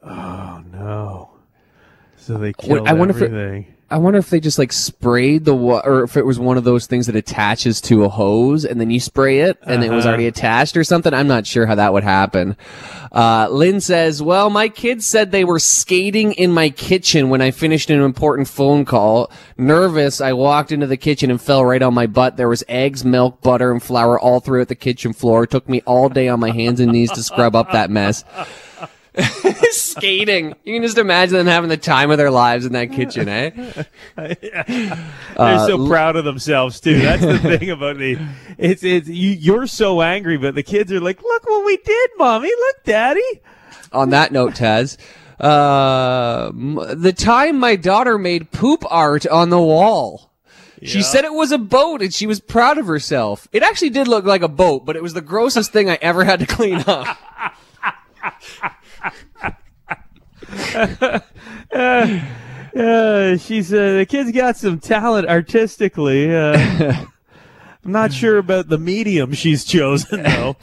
Oh, 0.02 0.62
no. 0.70 1.30
So 2.28 2.36
they 2.36 2.52
killed 2.52 2.86
I 2.86 2.92
wonder 2.92 3.16
if 3.16 3.22
it- 3.22 3.64
I 3.90 3.96
wonder 3.96 4.18
if 4.18 4.28
they 4.28 4.38
just 4.38 4.58
like 4.58 4.70
sprayed 4.70 5.46
the 5.46 5.54
wa- 5.54 5.80
or 5.82 6.02
if 6.04 6.18
it 6.18 6.26
was 6.26 6.38
one 6.38 6.58
of 6.58 6.64
those 6.64 6.84
things 6.84 7.06
that 7.06 7.16
attaches 7.16 7.80
to 7.80 8.04
a 8.04 8.08
hose 8.10 8.66
and 8.66 8.78
then 8.78 8.90
you 8.90 9.00
spray 9.00 9.40
it 9.40 9.56
and 9.66 9.82
it 9.82 9.90
was 9.90 10.04
Uh-huh. 10.04 10.10
already 10.10 10.26
attached 10.26 10.76
or 10.76 10.84
something. 10.84 11.14
I'm 11.14 11.26
not 11.26 11.46
sure 11.46 11.64
how 11.64 11.74
that 11.76 11.94
would 11.94 12.04
happen. 12.04 12.54
Uh, 13.10 13.48
Lynn 13.50 13.80
says, 13.80 14.22
well, 14.22 14.50
my 14.50 14.68
kids 14.68 15.06
said 15.06 15.32
they 15.32 15.42
were 15.42 15.58
skating 15.58 16.32
in 16.32 16.52
my 16.52 16.68
kitchen 16.68 17.30
when 17.30 17.40
I 17.40 17.50
finished 17.50 17.88
an 17.88 18.02
important 18.02 18.46
phone 18.46 18.84
call. 18.84 19.30
Nervous, 19.56 20.20
I 20.20 20.34
walked 20.34 20.70
into 20.70 20.86
the 20.86 20.98
kitchen 20.98 21.30
and 21.30 21.40
fell 21.40 21.64
right 21.64 21.80
on 21.80 21.94
my 21.94 22.06
butt. 22.06 22.36
There 22.36 22.50
was 22.50 22.62
eggs, 22.68 23.06
milk, 23.06 23.40
butter, 23.40 23.72
and 23.72 23.82
flour 23.82 24.20
all 24.20 24.40
throughout 24.40 24.68
the 24.68 24.74
kitchen 24.74 25.14
floor. 25.14 25.44
It 25.44 25.50
took 25.50 25.66
me 25.66 25.80
all 25.86 26.10
day 26.10 26.28
on 26.28 26.40
my 26.40 26.50
hands 26.50 26.78
and 26.78 26.92
knees 26.92 27.10
to 27.12 27.22
scrub 27.22 27.56
up 27.56 27.72
that 27.72 27.90
mess. 27.90 28.22
Skating. 29.70 30.54
You 30.64 30.74
can 30.74 30.82
just 30.82 30.98
imagine 30.98 31.36
them 31.36 31.46
having 31.46 31.68
the 31.70 31.76
time 31.76 32.10
of 32.10 32.18
their 32.18 32.30
lives 32.30 32.64
in 32.66 32.72
that 32.72 32.92
kitchen, 32.92 33.28
eh? 33.28 33.50
yeah. 34.42 34.62
They're 34.66 34.96
Uh, 35.36 35.66
so 35.66 35.86
proud 35.88 36.16
of 36.16 36.24
themselves 36.24 36.80
too. 36.80 36.98
That's 37.02 37.22
the 37.22 37.38
thing 37.38 37.70
about 37.70 37.98
the. 37.98 38.18
It's 38.58 38.82
it's 38.84 39.08
you. 39.08 39.30
You're 39.30 39.66
so 39.66 40.02
angry, 40.02 40.36
but 40.36 40.54
the 40.54 40.62
kids 40.62 40.92
are 40.92 41.00
like, 41.00 41.22
"Look 41.22 41.46
what 41.46 41.64
we 41.66 41.76
did, 41.78 42.10
mommy! 42.16 42.48
Look, 42.48 42.84
daddy!" 42.84 43.40
on 43.92 44.10
that 44.10 44.32
note, 44.32 44.52
Taz, 44.54 44.96
uh, 45.40 46.50
the 46.94 47.12
time 47.16 47.58
my 47.58 47.74
daughter 47.74 48.18
made 48.18 48.50
poop 48.50 48.84
art 48.90 49.26
on 49.26 49.50
the 49.50 49.60
wall. 49.60 50.30
She 50.82 51.02
said 51.02 51.24
it 51.24 51.32
was 51.32 51.50
a 51.50 51.58
boat 51.58 52.02
and 52.02 52.14
she 52.14 52.28
was 52.28 52.38
proud 52.38 52.78
of 52.78 52.86
herself. 52.86 53.48
It 53.50 53.64
actually 53.64 53.90
did 53.90 54.06
look 54.06 54.24
like 54.24 54.42
a 54.42 54.48
boat, 54.48 54.86
but 54.86 54.94
it 54.94 55.02
was 55.02 55.12
the 55.12 55.20
grossest 55.20 55.72
thing 55.72 55.90
I 55.90 55.98
ever 56.00 56.22
had 56.22 56.38
to 56.38 56.46
clean 56.46 56.84
up. 56.86 57.18
Uh, 62.76 63.36
she's 63.38 63.72
uh, 63.72 63.94
the 63.94 64.06
kid's 64.06 64.30
got 64.30 64.56
some 64.56 64.78
talent 64.78 65.28
artistically. 65.28 66.34
Uh, 66.34 67.06
I'm 67.84 67.92
not 67.92 68.12
sure 68.12 68.38
about 68.38 68.68
the 68.68 68.78
medium 68.78 69.32
she's 69.32 69.64
chosen 69.64 70.22
though. 70.22 70.56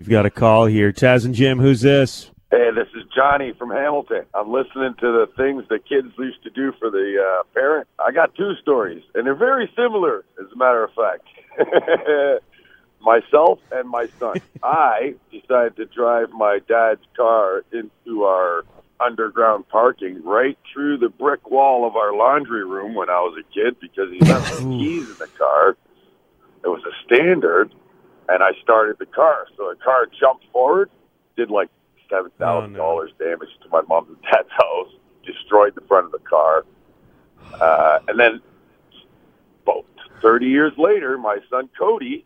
We've 0.00 0.08
got 0.08 0.24
a 0.24 0.30
call 0.30 0.66
here. 0.66 0.92
Taz 0.92 1.24
and 1.24 1.34
Jim, 1.34 1.58
who's 1.58 1.80
this? 1.80 2.30
Hey, 2.50 2.70
this 2.74 2.88
is 2.94 3.02
Johnny 3.14 3.52
from 3.58 3.70
Hamilton. 3.70 4.24
I'm 4.32 4.50
listening 4.50 4.94
to 5.00 5.06
the 5.12 5.26
things 5.36 5.64
the 5.68 5.78
kids 5.78 6.08
used 6.18 6.42
to 6.44 6.50
do 6.50 6.72
for 6.78 6.90
the 6.90 7.16
uh, 7.20 7.42
parent. 7.52 7.86
I 7.98 8.12
got 8.12 8.34
two 8.34 8.52
stories, 8.62 9.02
and 9.14 9.26
they're 9.26 9.34
very 9.34 9.70
similar, 9.76 10.24
as 10.40 10.46
a 10.50 10.56
matter 10.56 10.82
of 10.82 10.90
fact. 10.94 11.26
Myself 13.00 13.60
and 13.70 13.88
my 13.88 14.08
son. 14.18 14.36
I 14.62 15.14
decided 15.30 15.76
to 15.76 15.86
drive 15.86 16.30
my 16.30 16.60
dad's 16.68 17.04
car 17.16 17.64
into 17.72 18.24
our 18.24 18.64
underground 19.00 19.68
parking 19.68 20.22
right 20.24 20.58
through 20.72 20.98
the 20.98 21.08
brick 21.08 21.50
wall 21.50 21.86
of 21.86 21.96
our 21.96 22.14
laundry 22.14 22.64
room 22.64 22.94
when 22.94 23.08
I 23.08 23.20
was 23.20 23.38
a 23.38 23.54
kid 23.54 23.76
because 23.80 24.10
he 24.10 24.20
left 24.20 24.48
his 24.50 24.58
keys 24.58 25.08
in 25.08 25.16
the 25.18 25.28
car. 25.38 25.76
It 26.64 26.68
was 26.68 26.82
a 26.84 27.04
standard, 27.04 27.72
and 28.28 28.42
I 28.42 28.50
started 28.62 28.96
the 28.98 29.06
car. 29.06 29.46
So 29.56 29.68
the 29.68 29.76
car 29.82 30.06
jumped 30.18 30.44
forward, 30.52 30.90
did 31.36 31.50
like 31.50 31.68
seven 32.10 32.30
thousand 32.38 32.72
dollars 32.74 33.12
damage 33.18 33.50
to 33.62 33.68
my 33.70 33.82
mom 33.82 34.08
and 34.08 34.16
dad's 34.22 34.50
house, 34.50 34.88
destroyed 35.24 35.74
the 35.74 35.82
front 35.82 36.06
of 36.06 36.12
the 36.12 36.18
car, 36.18 36.64
uh, 37.60 38.00
and 38.08 38.18
then 38.18 38.40
about 39.62 39.84
thirty 40.20 40.46
years 40.46 40.72
later, 40.76 41.16
my 41.18 41.38
son 41.48 41.68
Cody 41.78 42.24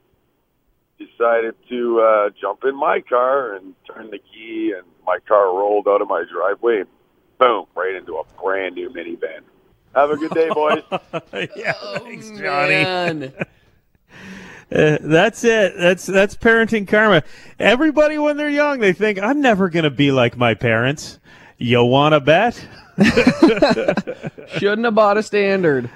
decided 1.06 1.54
to 1.68 2.00
uh, 2.00 2.30
jump 2.40 2.64
in 2.64 2.76
my 2.76 3.00
car 3.00 3.54
and 3.54 3.74
turn 3.86 4.10
the 4.10 4.18
key, 4.18 4.74
and 4.76 4.86
my 5.06 5.18
car 5.26 5.46
rolled 5.46 5.88
out 5.88 6.02
of 6.02 6.08
my 6.08 6.24
driveway 6.32 6.80
and 6.80 6.88
boom, 7.38 7.66
right 7.74 7.94
into 7.94 8.16
a 8.16 8.24
brand 8.40 8.74
new 8.74 8.90
minivan. 8.90 9.40
Have 9.94 10.10
a 10.10 10.16
good 10.16 10.30
day, 10.30 10.48
boys. 10.48 10.82
yeah, 11.56 11.72
thanks, 11.98 12.30
Johnny. 12.30 12.84
Man. 12.84 13.32
Uh, 14.74 14.96
that's 15.02 15.44
it. 15.44 15.74
That's 15.76 16.06
that's 16.06 16.34
parenting 16.34 16.88
karma. 16.88 17.22
Everybody, 17.58 18.16
when 18.16 18.38
they're 18.38 18.48
young, 18.48 18.78
they 18.78 18.94
think 18.94 19.18
I'm 19.18 19.42
never 19.42 19.68
going 19.68 19.84
to 19.84 19.90
be 19.90 20.12
like 20.12 20.34
my 20.38 20.54
parents. 20.54 21.18
You 21.58 21.84
want 21.84 22.14
to 22.14 22.20
bet? 22.20 22.54
Shouldn't 24.56 24.86
have 24.86 24.94
bought 24.94 25.18
a 25.18 25.22
standard. 25.22 25.90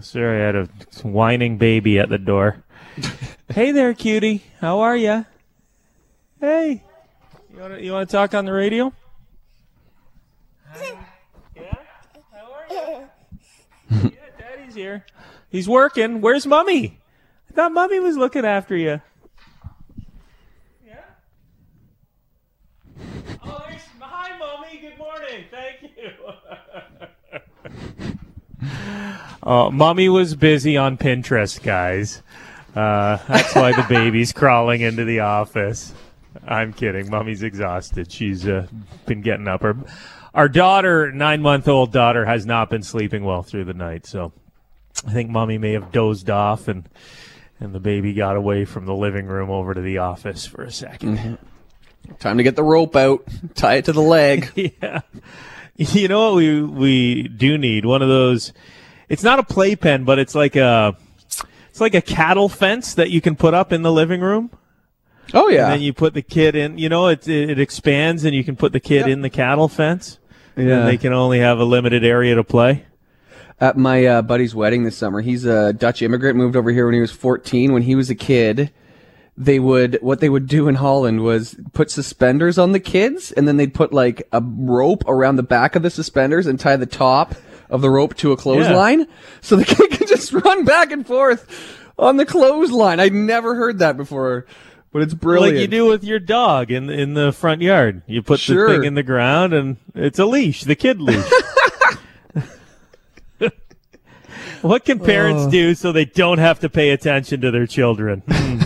Sorry, 0.00 0.40
I 0.40 0.46
had 0.46 0.54
a 0.54 0.68
whining 1.02 1.58
baby 1.58 1.98
at 1.98 2.08
the 2.08 2.18
door. 2.18 2.61
hey 3.48 3.72
there, 3.72 3.94
cutie. 3.94 4.42
How 4.60 4.80
are 4.80 4.96
ya? 4.96 5.24
Hey, 6.40 6.82
you 7.52 7.60
want 7.60 7.74
to 7.74 7.82
you 7.82 7.92
want 7.92 8.08
to 8.08 8.12
talk 8.12 8.34
on 8.34 8.44
the 8.44 8.52
radio? 8.52 8.92
Yeah. 11.54 11.74
How 12.32 12.52
are 12.52 12.66
you? 12.70 13.08
yeah, 13.90 14.10
Daddy's 14.38 14.74
here. 14.74 15.04
He's 15.48 15.68
working. 15.68 16.20
Where's 16.20 16.46
Mummy? 16.46 16.98
I 17.50 17.54
thought 17.54 17.72
Mummy 17.72 18.00
was 18.00 18.16
looking 18.16 18.44
after 18.44 18.76
you. 18.76 19.00
Yeah. 20.86 21.00
Oh, 23.44 23.64
there's 23.68 23.82
hi, 24.00 24.38
Mummy. 24.38 24.78
Good 24.80 24.98
morning. 24.98 25.44
Thank 25.50 25.92
you. 25.96 26.10
Uh, 29.42 29.70
mommy 29.70 30.08
was 30.08 30.36
busy 30.36 30.76
on 30.76 30.96
Pinterest, 30.96 31.60
guys. 31.64 32.22
Uh, 32.74 33.18
that's 33.28 33.54
why 33.54 33.72
the 33.72 33.86
baby's 33.88 34.32
crawling 34.32 34.80
into 34.80 35.04
the 35.04 35.20
office. 35.20 35.92
I'm 36.46 36.72
kidding. 36.72 37.10
Mommy's 37.10 37.42
exhausted. 37.42 38.10
She's 38.10 38.46
uh, 38.48 38.66
been 39.06 39.20
getting 39.20 39.46
up. 39.46 39.62
Her, 39.62 39.76
our 40.34 40.48
daughter, 40.48 41.12
nine 41.12 41.42
month 41.42 41.68
old 41.68 41.92
daughter, 41.92 42.24
has 42.24 42.46
not 42.46 42.70
been 42.70 42.82
sleeping 42.82 43.24
well 43.24 43.42
through 43.42 43.64
the 43.64 43.74
night. 43.74 44.06
So 44.06 44.32
I 45.06 45.12
think 45.12 45.30
mommy 45.30 45.58
may 45.58 45.72
have 45.72 45.92
dozed 45.92 46.30
off, 46.30 46.68
and 46.68 46.88
and 47.60 47.74
the 47.74 47.80
baby 47.80 48.14
got 48.14 48.36
away 48.36 48.64
from 48.64 48.86
the 48.86 48.94
living 48.94 49.26
room 49.26 49.50
over 49.50 49.74
to 49.74 49.80
the 49.80 49.98
office 49.98 50.46
for 50.46 50.64
a 50.64 50.68
2nd 50.68 51.38
Time 52.18 52.36
to 52.38 52.42
get 52.42 52.56
the 52.56 52.64
rope 52.64 52.96
out, 52.96 53.24
tie 53.54 53.74
it 53.74 53.84
to 53.84 53.92
the 53.92 54.02
leg. 54.02 54.50
yeah. 54.82 55.02
You 55.76 56.08
know 56.08 56.32
what 56.32 56.36
we 56.36 56.62
we 56.62 57.22
do 57.28 57.56
need 57.56 57.84
one 57.84 58.02
of 58.02 58.08
those. 58.08 58.52
It's 59.08 59.22
not 59.22 59.38
a 59.38 59.42
playpen, 59.44 60.04
but 60.04 60.18
it's 60.18 60.34
like 60.34 60.56
a 60.56 60.96
it's 61.72 61.80
like 61.80 61.94
a 61.94 62.02
cattle 62.02 62.50
fence 62.50 62.92
that 62.92 63.08
you 63.08 63.22
can 63.22 63.34
put 63.34 63.54
up 63.54 63.72
in 63.72 63.80
the 63.80 63.90
living 63.90 64.20
room. 64.20 64.50
Oh 65.32 65.48
yeah. 65.48 65.64
And 65.64 65.72
then 65.72 65.80
you 65.80 65.94
put 65.94 66.12
the 66.12 66.20
kid 66.20 66.54
in. 66.54 66.76
You 66.76 66.90
know, 66.90 67.06
it 67.06 67.26
it 67.26 67.58
expands, 67.58 68.24
and 68.24 68.34
you 68.34 68.44
can 68.44 68.56
put 68.56 68.74
the 68.74 68.80
kid 68.80 69.08
in 69.08 69.22
the 69.22 69.30
cattle 69.30 69.68
fence. 69.68 70.18
Yeah. 70.54 70.80
And 70.80 70.88
they 70.88 70.98
can 70.98 71.14
only 71.14 71.38
have 71.38 71.58
a 71.58 71.64
limited 71.64 72.04
area 72.04 72.34
to 72.34 72.44
play. 72.44 72.84
At 73.58 73.78
my 73.78 74.04
uh, 74.04 74.20
buddy's 74.20 74.54
wedding 74.54 74.84
this 74.84 74.98
summer, 74.98 75.22
he's 75.22 75.46
a 75.46 75.72
Dutch 75.72 76.02
immigrant, 76.02 76.36
moved 76.36 76.56
over 76.56 76.70
here 76.70 76.84
when 76.84 76.94
he 76.94 77.00
was 77.00 77.10
14. 77.10 77.72
When 77.72 77.84
he 77.84 77.94
was 77.94 78.10
a 78.10 78.14
kid, 78.14 78.70
they 79.34 79.58
would 79.58 79.98
what 80.02 80.20
they 80.20 80.28
would 80.28 80.48
do 80.48 80.68
in 80.68 80.74
Holland 80.74 81.22
was 81.22 81.56
put 81.72 81.90
suspenders 81.90 82.58
on 82.58 82.72
the 82.72 82.80
kids, 82.80 83.32
and 83.32 83.48
then 83.48 83.56
they'd 83.56 83.72
put 83.72 83.94
like 83.94 84.28
a 84.30 84.42
rope 84.42 85.04
around 85.06 85.36
the 85.36 85.42
back 85.42 85.74
of 85.74 85.82
the 85.82 85.88
suspenders 85.88 86.46
and 86.46 86.60
tie 86.60 86.76
the 86.76 86.84
top 86.84 87.34
of 87.72 87.80
the 87.80 87.90
rope 87.90 88.14
to 88.16 88.30
a 88.32 88.36
clothesline, 88.36 89.08
so 89.40 89.56
the 89.56 89.64
kid 89.74 89.90
can 89.90 90.06
just 90.06 90.32
run 90.32 90.64
back 90.64 90.92
and 90.92 91.06
forth 91.06 91.48
on 91.98 92.18
the 92.18 92.26
clothesline. 92.26 93.00
I'd 93.00 93.14
never 93.14 93.54
heard 93.54 93.78
that 93.78 93.96
before, 93.96 94.46
but 94.92 95.00
it's 95.02 95.14
brilliant. 95.14 95.56
Like 95.56 95.62
you 95.62 95.68
do 95.68 95.86
with 95.86 96.04
your 96.04 96.18
dog 96.18 96.70
in 96.70 96.90
in 96.90 97.14
the 97.14 97.32
front 97.32 97.62
yard. 97.62 98.02
You 98.06 98.22
put 98.22 98.40
Sure. 98.40 98.68
the 98.68 98.74
thing 98.74 98.84
in 98.84 98.94
the 98.94 99.02
ground, 99.02 99.54
and 99.54 99.78
it's 99.94 100.18
a 100.18 100.26
leash, 100.26 100.64
the 100.64 100.76
kid 100.76 101.00
leash. 101.00 101.24
what 104.60 104.84
can 104.84 105.00
parents 105.00 105.44
oh. 105.46 105.50
do 105.50 105.74
so 105.74 105.92
they 105.92 106.04
don't 106.04 106.38
have 106.38 106.60
to 106.60 106.68
pay 106.68 106.90
attention 106.90 107.40
to 107.40 107.50
their 107.50 107.66
children? 107.66 108.22
Hmm. 108.28 108.60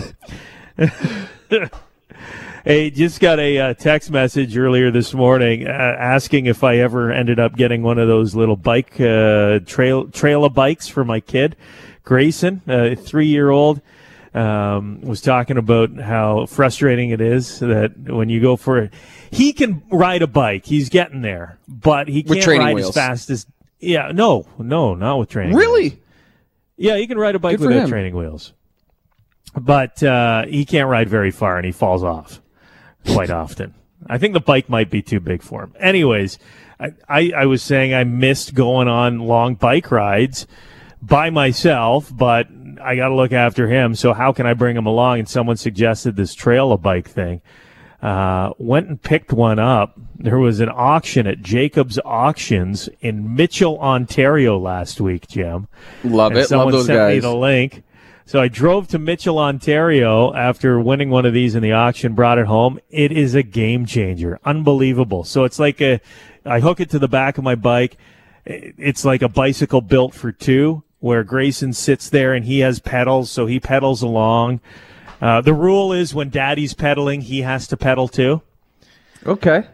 Hey, 2.67 2.89
just 2.89 3.21
got 3.21 3.39
a 3.39 3.57
uh, 3.59 3.73
text 3.75 4.11
message 4.11 4.57
earlier 4.57 4.91
this 4.91 5.13
morning 5.13 5.65
uh, 5.65 5.71
asking 5.71 6.47
if 6.47 6.65
I 6.65 6.79
ever 6.79 7.13
ended 7.13 7.39
up 7.39 7.55
getting 7.55 7.81
one 7.81 7.97
of 7.97 8.09
those 8.09 8.35
little 8.35 8.57
bike 8.57 8.99
uh, 8.99 9.59
trail 9.59 10.09
trailer 10.09 10.49
bikes 10.49 10.85
for 10.85 11.05
my 11.05 11.21
kid, 11.21 11.55
Grayson, 12.03 12.61
a 12.67 12.93
three 12.95 13.27
year 13.27 13.51
old 13.51 13.79
um, 14.33 14.99
was 14.99 15.21
talking 15.21 15.55
about 15.55 15.95
how 15.95 16.45
frustrating 16.45 17.11
it 17.11 17.21
is 17.21 17.59
that 17.59 17.93
when 17.97 18.27
you 18.27 18.41
go 18.41 18.57
for 18.57 18.79
it, 18.79 18.93
he 19.31 19.53
can 19.53 19.81
ride 19.89 20.21
a 20.21 20.27
bike. 20.27 20.65
He's 20.65 20.89
getting 20.89 21.21
there, 21.21 21.59
but 21.69 22.09
he 22.09 22.21
can't 22.21 22.45
ride 22.45 22.75
wheels. 22.75 22.89
as 22.89 22.95
fast 22.95 23.29
as. 23.29 23.45
Yeah, 23.79 24.11
no, 24.13 24.45
no, 24.59 24.93
not 24.93 25.19
with 25.19 25.29
training. 25.29 25.55
Wheels. 25.55 25.65
Really? 25.65 25.89
wheels. 25.91 26.01
Yeah, 26.75 26.97
he 26.97 27.07
can 27.07 27.17
ride 27.17 27.35
a 27.35 27.39
bike 27.39 27.59
Good 27.59 27.69
without 27.69 27.87
training 27.87 28.13
wheels, 28.13 28.51
but 29.55 30.03
uh, 30.03 30.47
he 30.47 30.65
can't 30.65 30.89
ride 30.89 31.07
very 31.07 31.31
far, 31.31 31.55
and 31.55 31.65
he 31.65 31.71
falls 31.71 32.03
off 32.03 32.41
quite 33.13 33.29
often. 33.29 33.73
I 34.07 34.17
think 34.17 34.33
the 34.33 34.39
bike 34.39 34.69
might 34.69 34.89
be 34.89 35.01
too 35.01 35.19
big 35.19 35.41
for 35.41 35.63
him. 35.63 35.73
Anyways, 35.79 36.37
I, 36.79 36.91
I, 37.09 37.31
I 37.35 37.45
was 37.45 37.63
saying 37.63 37.93
I 37.93 38.03
missed 38.03 38.53
going 38.53 38.87
on 38.87 39.19
long 39.19 39.55
bike 39.55 39.89
rides 39.91 40.45
by 41.01 41.29
myself, 41.29 42.11
but 42.15 42.47
I 42.81 42.95
got 42.95 43.09
to 43.09 43.15
look 43.15 43.31
after 43.33 43.67
him. 43.67 43.95
So 43.95 44.13
how 44.13 44.31
can 44.33 44.45
I 44.45 44.53
bring 44.53 44.77
him 44.77 44.85
along? 44.85 45.19
And 45.19 45.27
someone 45.29 45.57
suggested 45.57 46.15
this 46.15 46.33
trail 46.35 46.71
a 46.71 46.77
bike 46.77 47.09
thing. 47.09 47.41
uh, 48.01 48.51
went 48.59 48.87
and 48.87 49.01
picked 49.01 49.33
one 49.33 49.57
up. 49.59 49.99
There 50.19 50.37
was 50.37 50.59
an 50.59 50.69
auction 50.69 51.25
at 51.27 51.41
Jacobs 51.41 51.99
Auctions 52.05 52.89
in 53.01 53.35
Mitchell, 53.35 53.79
Ontario 53.79 54.57
last 54.59 55.01
week, 55.01 55.27
Jim. 55.27 55.67
Love 56.03 56.31
And 56.33 56.41
it. 56.41 56.47
someone 56.47 56.67
Love 56.67 56.73
those 56.73 56.85
sent 56.85 57.09
me 57.15 57.19
the 57.19 57.35
link. 57.35 57.83
So 58.27 58.41
I 58.41 58.49
drove 58.49 58.89
to 58.89 58.99
Mitchell, 58.99 59.39
Ontario 59.39 60.33
after 60.33 60.81
winning 60.81 61.09
one 61.09 61.25
of 61.25 61.33
these 61.33 61.55
in 61.55 61.63
the 61.63 61.71
auction, 61.71 62.13
brought 62.13 62.37
it 62.37 62.45
home. 62.45 62.77
It 62.89 63.13
is 63.13 63.35
a 63.35 63.41
game 63.41 63.85
changer. 63.85 64.37
Unbelievable. 64.43 65.23
So 65.23 65.45
it's 65.45 65.59
like 65.59 65.81
a, 65.81 66.01
I 66.45 66.59
hook 66.59 66.81
it 66.81 66.89
to 66.89 66.99
the 66.99 67.07
back 67.07 67.37
of 67.37 67.45
my 67.45 67.55
bike. 67.55 67.95
It's 68.45 69.05
like 69.05 69.21
a 69.21 69.29
bicycle 69.29 69.79
built 69.79 70.13
for 70.13 70.33
two 70.33 70.83
where 70.99 71.23
Grayson 71.23 71.71
sits 71.71 72.09
there 72.09 72.33
and 72.33 72.43
he 72.43 72.59
has 72.59 72.79
pedals. 72.79 73.31
So 73.31 73.45
he 73.45 73.61
pedals 73.61 74.01
along. 74.01 74.59
Uh, 75.21 75.39
the 75.39 75.53
rule 75.53 75.93
is 75.93 76.13
when 76.13 76.29
daddy's 76.29 76.73
pedaling, 76.73 77.21
he 77.21 77.41
has 77.41 77.65
to 77.67 77.77
pedal 77.77 78.09
too 78.09 78.41
Okay. 79.25 79.65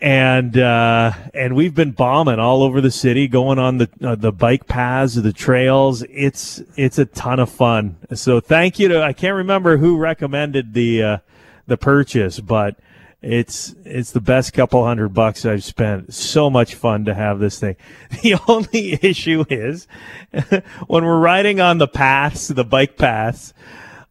And 0.00 0.58
uh, 0.58 1.12
and 1.32 1.54
we've 1.56 1.74
been 1.74 1.92
bombing 1.92 2.38
all 2.38 2.62
over 2.62 2.80
the 2.80 2.90
city, 2.90 3.28
going 3.28 3.58
on 3.58 3.78
the 3.78 3.88
uh, 4.02 4.14
the 4.14 4.32
bike 4.32 4.66
paths, 4.66 5.14
the 5.14 5.32
trails. 5.32 6.02
It's 6.10 6.62
it's 6.76 6.98
a 6.98 7.04
ton 7.04 7.40
of 7.40 7.50
fun. 7.50 7.96
So 8.14 8.40
thank 8.40 8.78
you 8.78 8.88
to 8.88 9.02
I 9.02 9.12
can't 9.12 9.36
remember 9.36 9.76
who 9.76 9.96
recommended 9.96 10.74
the 10.74 11.02
uh, 11.02 11.18
the 11.66 11.76
purchase, 11.76 12.40
but 12.40 12.76
it's 13.22 13.74
it's 13.84 14.10
the 14.10 14.20
best 14.20 14.52
couple 14.52 14.84
hundred 14.84 15.14
bucks 15.14 15.46
I've 15.46 15.64
spent. 15.64 16.12
So 16.12 16.50
much 16.50 16.74
fun 16.74 17.06
to 17.06 17.14
have 17.14 17.38
this 17.38 17.58
thing. 17.58 17.76
The 18.22 18.36
only 18.46 18.98
issue 19.02 19.44
is 19.48 19.88
when 20.86 21.04
we're 21.04 21.18
riding 21.18 21.60
on 21.60 21.78
the 21.78 21.88
paths, 21.88 22.48
the 22.48 22.64
bike 22.64 22.96
paths. 22.96 23.54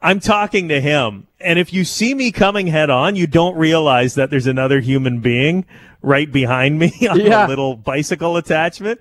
I'm 0.04 0.20
talking 0.20 0.68
to 0.68 0.80
him. 0.82 1.28
And 1.40 1.58
if 1.58 1.74
you 1.74 1.84
see 1.86 2.14
me 2.14 2.32
coming 2.32 2.68
head 2.68 2.90
on, 2.90 3.16
you 3.16 3.26
don't 3.26 3.56
realize 3.56 4.16
that 4.16 4.30
there's 4.30 4.48
another 4.48 4.80
human 4.82 5.20
being 5.22 5.66
right 6.02 6.30
behind 6.32 6.78
me 6.78 6.92
on 7.10 7.20
Yeah. 7.20 7.48
a 7.48 7.50
little 7.50 7.76
bicycle 7.78 8.36
attachment. 8.38 9.00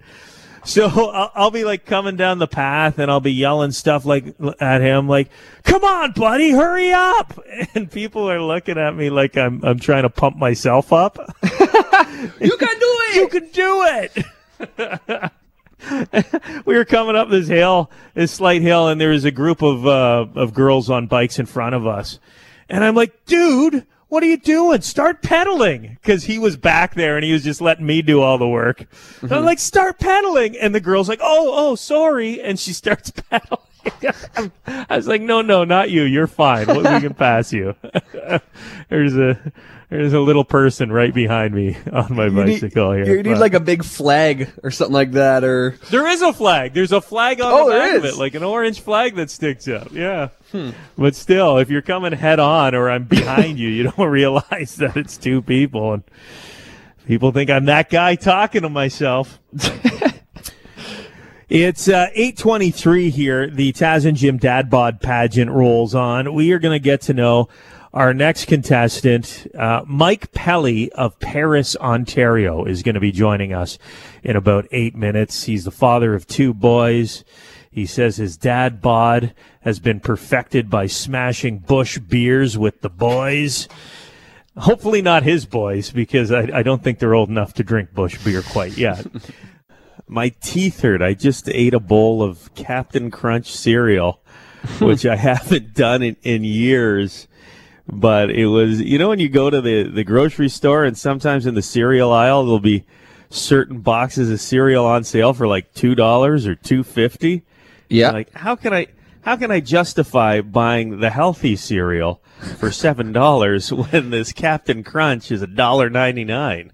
So 0.64 0.86
I'll, 1.10 1.32
I'll 1.34 1.50
be 1.50 1.64
like 1.64 1.84
coming 1.86 2.14
down 2.14 2.38
the 2.38 2.46
path 2.46 3.00
and 3.00 3.10
I'll 3.10 3.18
be 3.20 3.32
yelling 3.32 3.72
stuff 3.72 4.04
like 4.04 4.26
at 4.60 4.80
him, 4.80 5.08
like, 5.08 5.28
come 5.64 5.82
on, 5.82 6.12
buddy, 6.12 6.52
hurry 6.52 6.92
up. 6.92 7.36
And 7.74 7.90
people 7.90 8.30
are 8.30 8.40
looking 8.40 8.78
at 8.78 8.94
me 8.94 9.10
like 9.10 9.36
I'm, 9.36 9.60
I'm 9.64 9.80
trying 9.80 10.02
to 10.04 10.08
pump 10.10 10.36
myself 10.36 10.92
up. 10.92 11.18
You 12.40 12.56
can 12.56 12.78
do 12.78 12.98
it. 13.08 13.16
You 13.16 13.28
can 13.28 13.48
do 13.50 13.84
it. 14.78 15.32
we 16.64 16.76
were 16.76 16.84
coming 16.84 17.16
up 17.16 17.30
this 17.30 17.48
hill, 17.48 17.90
this 18.14 18.32
slight 18.32 18.62
hill, 18.62 18.88
and 18.88 19.00
there 19.00 19.10
was 19.10 19.24
a 19.24 19.30
group 19.30 19.62
of 19.62 19.86
uh, 19.86 20.26
of 20.34 20.54
girls 20.54 20.90
on 20.90 21.06
bikes 21.06 21.38
in 21.38 21.46
front 21.46 21.74
of 21.74 21.86
us, 21.86 22.18
and 22.68 22.84
I'm 22.84 22.94
like, 22.94 23.24
dude. 23.26 23.86
What 24.08 24.22
are 24.22 24.26
you 24.26 24.36
doing? 24.36 24.82
Start 24.82 25.22
pedaling. 25.22 25.96
Cause 26.02 26.24
he 26.24 26.38
was 26.38 26.58
back 26.58 26.94
there 26.94 27.16
and 27.16 27.24
he 27.24 27.32
was 27.32 27.42
just 27.42 27.62
letting 27.62 27.86
me 27.86 28.02
do 28.02 28.20
all 28.20 28.36
the 28.36 28.46
work. 28.46 28.84
And 29.22 29.32
I'm 29.32 29.46
like, 29.46 29.58
start 29.58 29.98
pedaling. 29.98 30.54
And 30.54 30.74
the 30.74 30.80
girl's 30.80 31.08
like, 31.08 31.20
oh, 31.22 31.50
oh, 31.54 31.76
sorry. 31.76 32.38
And 32.38 32.60
she 32.60 32.74
starts 32.74 33.10
pedaling. 33.30 33.62
I 34.66 34.96
was 34.96 35.06
like, 35.08 35.22
no, 35.22 35.42
no, 35.42 35.64
not 35.64 35.90
you. 35.90 36.02
You're 36.02 36.26
fine. 36.26 36.66
We 36.68 36.82
can 36.82 37.14
pass 37.14 37.52
you. 37.52 37.74
there's 38.88 39.16
a, 39.16 39.38
there's 39.90 40.12
a 40.12 40.20
little 40.20 40.44
person 40.44 40.90
right 40.92 41.12
behind 41.12 41.54
me 41.54 41.76
on 41.92 42.14
my 42.14 42.26
You 42.26 42.30
need- 42.44 42.60
bicycle 42.60 42.92
here. 42.92 43.06
You 43.06 43.22
need 43.22 43.30
But- 43.30 43.38
like 43.40 43.54
a 43.54 43.60
big 43.60 43.84
flag 43.84 44.50
or 44.62 44.70
something 44.70 44.94
like 44.94 45.12
that, 45.12 45.44
or 45.44 45.76
there 45.90 46.06
is 46.06 46.22
a 46.22 46.32
flag. 46.32 46.74
There's 46.74 46.92
a 46.92 47.00
flag 47.00 47.40
on 47.40 47.52
Oh, 47.52 47.66
the 47.66 47.72
back 47.78 47.96
of 47.96 48.04
it, 48.04 48.16
like 48.16 48.34
an 48.34 48.42
orange 48.44 48.80
flag 48.80 49.16
that 49.16 49.30
sticks 49.30 49.66
up. 49.68 49.92
Yeah. 49.92 50.28
Hmm. 50.52 50.70
But 50.96 51.14
still, 51.14 51.58
if 51.58 51.70
you're 51.70 51.82
coming 51.82 52.12
head 52.12 52.38
on 52.40 52.74
or 52.74 52.90
I'm 52.90 53.04
behind 53.04 53.58
you, 53.58 53.68
you 53.68 53.84
don't 53.84 54.08
realize 54.08 54.76
that 54.76 54.96
it's 54.96 55.16
two 55.16 55.42
people, 55.42 55.94
and 55.94 56.02
people 57.06 57.32
think 57.32 57.50
I'm 57.50 57.64
that 57.66 57.90
guy 57.90 58.14
talking 58.14 58.62
to 58.62 58.68
myself. 58.68 59.38
It's 61.54 61.86
uh, 61.86 62.06
823 62.14 63.10
here. 63.10 63.50
The 63.50 63.74
Taz 63.74 64.06
and 64.06 64.16
Jim 64.16 64.38
Dad 64.38 64.70
Bod 64.70 65.02
pageant 65.02 65.50
rolls 65.50 65.94
on. 65.94 66.32
We 66.32 66.50
are 66.52 66.58
going 66.58 66.74
to 66.74 66.82
get 66.82 67.02
to 67.02 67.12
know 67.12 67.50
our 67.92 68.14
next 68.14 68.46
contestant. 68.46 69.48
Uh, 69.54 69.82
Mike 69.86 70.32
Pelly 70.32 70.90
of 70.92 71.20
Paris, 71.20 71.76
Ontario 71.76 72.64
is 72.64 72.82
going 72.82 72.94
to 72.94 73.02
be 73.02 73.12
joining 73.12 73.52
us 73.52 73.78
in 74.22 74.34
about 74.34 74.66
eight 74.70 74.96
minutes. 74.96 75.44
He's 75.44 75.64
the 75.66 75.70
father 75.70 76.14
of 76.14 76.26
two 76.26 76.54
boys. 76.54 77.22
He 77.70 77.84
says 77.84 78.16
his 78.16 78.38
dad 78.38 78.80
bod 78.80 79.34
has 79.60 79.78
been 79.78 80.00
perfected 80.00 80.70
by 80.70 80.86
smashing 80.86 81.58
Busch 81.58 81.98
beers 81.98 82.56
with 82.56 82.80
the 82.80 82.88
boys. 82.88 83.68
Hopefully 84.56 85.02
not 85.02 85.22
his 85.22 85.44
boys 85.44 85.90
because 85.90 86.32
I, 86.32 86.48
I 86.50 86.62
don't 86.62 86.82
think 86.82 86.98
they're 86.98 87.14
old 87.14 87.28
enough 87.28 87.52
to 87.54 87.62
drink 87.62 87.92
Busch 87.92 88.16
beer 88.24 88.40
quite 88.40 88.78
yet. 88.78 89.06
My 90.08 90.30
teeth 90.40 90.80
hurt. 90.80 91.02
I 91.02 91.14
just 91.14 91.48
ate 91.48 91.74
a 91.74 91.80
bowl 91.80 92.22
of 92.22 92.54
Captain 92.54 93.10
Crunch 93.10 93.50
cereal, 93.50 94.22
which 94.80 95.06
I 95.06 95.16
haven't 95.16 95.74
done 95.74 96.02
in, 96.02 96.16
in 96.22 96.44
years. 96.44 97.28
But 97.88 98.30
it 98.30 98.46
was, 98.46 98.80
you 98.80 98.98
know, 98.98 99.08
when 99.08 99.18
you 99.18 99.28
go 99.28 99.50
to 99.50 99.60
the, 99.60 99.82
the 99.84 100.04
grocery 100.04 100.48
store 100.48 100.84
and 100.84 100.96
sometimes 100.96 101.46
in 101.46 101.54
the 101.54 101.62
cereal 101.62 102.12
aisle, 102.12 102.44
there'll 102.44 102.60
be 102.60 102.84
certain 103.28 103.80
boxes 103.80 104.30
of 104.30 104.40
cereal 104.40 104.86
on 104.86 105.04
sale 105.04 105.32
for 105.32 105.48
like 105.48 105.72
$2 105.74 105.98
or 106.46 106.54
250 106.54 107.44
yeah. 107.92 108.10
like 108.10 108.32
how 108.32 108.56
can 108.56 108.72
I 108.72 108.88
how 109.22 109.36
can 109.36 109.50
I 109.50 109.60
justify 109.60 110.40
buying 110.40 111.00
the 111.00 111.10
healthy 111.10 111.56
cereal 111.56 112.22
for 112.58 112.70
seven 112.72 113.12
dollars 113.12 113.72
when 113.72 114.10
this 114.10 114.32
Captain 114.32 114.82
Crunch 114.82 115.30
is 115.30 115.42
a 115.42 115.46
dollar 115.46 115.90
ninety 115.90 116.24
nine? 116.24 116.72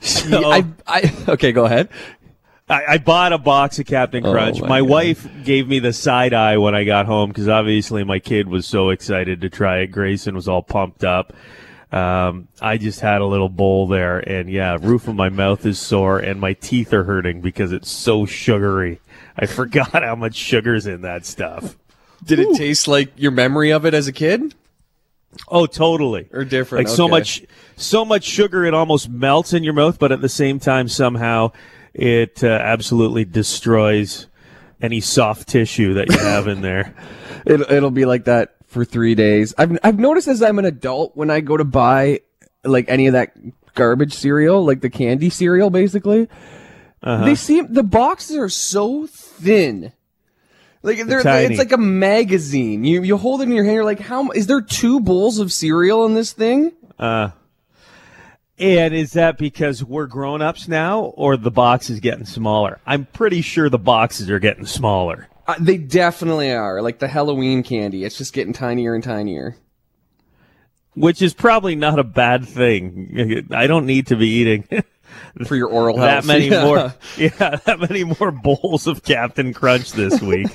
So 0.00 0.48
I, 0.48 0.64
I, 0.86 1.12
okay, 1.28 1.50
go 1.50 1.64
ahead. 1.64 1.88
I, 2.70 2.84
I 2.94 2.98
bought 2.98 3.32
a 3.32 3.38
box 3.38 3.78
of 3.78 3.86
Captain 3.86 4.24
Oh, 4.26 4.32
Crunch. 4.32 4.60
my 4.60 4.68
my 4.68 4.82
wife 4.82 5.26
gave 5.44 5.66
me 5.68 5.78
the 5.78 5.92
side 5.92 6.34
eye 6.34 6.58
when 6.58 6.74
I 6.74 6.84
got 6.84 7.06
home 7.06 7.30
because 7.30 7.48
obviously 7.48 8.04
my 8.04 8.18
kid 8.18 8.46
was 8.48 8.66
so 8.66 8.90
excited 8.90 9.40
to 9.40 9.48
try 9.50 9.78
it. 9.78 9.86
Grayson 9.88 10.34
was 10.34 10.48
all 10.48 10.62
pumped 10.62 11.04
up. 11.04 11.32
Um, 11.90 12.48
I 12.60 12.76
just 12.76 13.00
had 13.00 13.22
a 13.22 13.24
little 13.24 13.48
bowl 13.48 13.86
there, 13.86 14.18
and 14.18 14.50
yeah, 14.50 14.76
roof 14.78 15.08
of 15.08 15.14
my 15.14 15.30
mouth 15.30 15.64
is 15.64 15.78
sore, 15.78 16.18
and 16.18 16.38
my 16.38 16.52
teeth 16.52 16.92
are 16.92 17.04
hurting 17.04 17.40
because 17.40 17.72
it's 17.72 17.90
so 17.90 18.26
sugary. 18.26 19.00
I 19.38 19.46
forgot 19.46 20.02
how 20.02 20.14
much 20.14 20.34
sugar's 20.34 20.86
in 20.86 21.00
that 21.02 21.24
stuff. 21.24 21.76
Did 22.22 22.40
it 22.40 22.54
taste 22.56 22.88
like 22.88 23.12
your 23.16 23.30
memory 23.30 23.70
of 23.70 23.86
it 23.86 23.94
as 23.94 24.06
a 24.06 24.12
kid, 24.12 24.54
Oh, 25.48 25.64
totally. 25.66 26.28
or 26.32 26.44
different? 26.44 26.88
Like 26.88 26.94
so 26.94 27.08
much, 27.08 27.42
so 27.76 28.04
much 28.04 28.24
sugar 28.24 28.64
it 28.66 28.74
almost 28.74 29.08
melts 29.08 29.54
in 29.54 29.62
your 29.64 29.72
mouth, 29.72 29.98
but 29.98 30.12
at 30.12 30.20
the 30.20 30.28
same 30.28 30.58
time, 30.58 30.88
somehow 30.88 31.52
it 31.98 32.42
uh, 32.44 32.46
absolutely 32.48 33.24
destroys 33.24 34.26
any 34.80 35.00
soft 35.00 35.48
tissue 35.48 35.94
that 35.94 36.08
you 36.10 36.18
have 36.18 36.46
in 36.48 36.60
there. 36.62 36.94
It'll, 37.46 37.70
it'll 37.72 37.90
be 37.90 38.04
like 38.04 38.24
that 38.24 38.54
for 38.66 38.84
three 38.84 39.14
days. 39.14 39.54
I've 39.56 39.78
I've 39.82 39.98
noticed 39.98 40.28
as 40.28 40.42
I'm 40.42 40.58
an 40.58 40.64
adult 40.66 41.16
when 41.16 41.30
I 41.30 41.40
go 41.40 41.56
to 41.56 41.64
buy 41.64 42.20
like 42.64 42.86
any 42.88 43.06
of 43.06 43.12
that 43.14 43.32
garbage 43.74 44.12
cereal, 44.12 44.64
like 44.66 44.80
the 44.80 44.90
candy 44.90 45.30
cereal, 45.30 45.70
basically, 45.70 46.28
Uh-huh. 47.02 47.24
they 47.24 47.34
seem 47.34 47.72
the 47.72 47.84
boxes 47.84 48.36
are 48.36 48.48
so 48.48 49.06
thin. 49.06 49.92
Like 50.82 51.04
they're, 51.06 51.22
tiny. 51.22 51.46
it's 51.54 51.58
like 51.58 51.72
a 51.72 51.78
magazine. 51.78 52.84
You 52.84 53.02
you 53.02 53.16
hold 53.16 53.40
it 53.40 53.44
in 53.44 53.52
your 53.52 53.64
hand. 53.64 53.76
You're 53.76 53.84
like, 53.84 54.00
how 54.00 54.30
is 54.32 54.46
there 54.46 54.60
two 54.60 55.00
bowls 55.00 55.38
of 55.38 55.52
cereal 55.52 56.04
in 56.06 56.14
this 56.14 56.32
thing? 56.32 56.72
And 58.58 58.94
is 58.94 59.12
that 59.12 59.38
because 59.38 59.84
we're 59.84 60.06
grown 60.06 60.42
ups 60.42 60.66
now, 60.68 61.00
or 61.16 61.36
the 61.36 61.50
box 61.50 61.90
is 61.90 62.00
getting 62.00 62.24
smaller? 62.26 62.80
I'm 62.86 63.04
pretty 63.06 63.40
sure 63.40 63.68
the 63.68 63.78
boxes 63.78 64.28
are 64.30 64.38
getting 64.40 64.66
smaller. 64.66 65.28
Uh, 65.46 65.54
they 65.60 65.78
definitely 65.78 66.50
are. 66.52 66.82
Like 66.82 66.98
the 66.98 67.08
Halloween 67.08 67.62
candy, 67.62 68.04
it's 68.04 68.18
just 68.18 68.32
getting 68.32 68.52
tinier 68.52 68.94
and 68.94 69.02
tinier. 69.04 69.56
Which 70.94 71.22
is 71.22 71.32
probably 71.34 71.76
not 71.76 71.98
a 72.00 72.04
bad 72.04 72.46
thing. 72.48 73.46
I 73.52 73.68
don't 73.68 73.86
need 73.86 74.08
to 74.08 74.16
be 74.16 74.28
eating 74.28 74.64
For 75.46 75.54
your 75.54 75.68
oral 75.68 75.96
health. 75.96 76.24
that 76.24 76.26
many 76.26 76.48
Yeah. 76.50 76.64
more 76.64 76.94
yeah 77.16 77.56
that 77.64 77.78
many 77.80 78.04
more 78.04 78.30
bowls 78.30 78.86
of 78.86 79.02
captain 79.04 79.52
crunch 79.54 79.92
this 79.92 80.20
week 80.20 80.48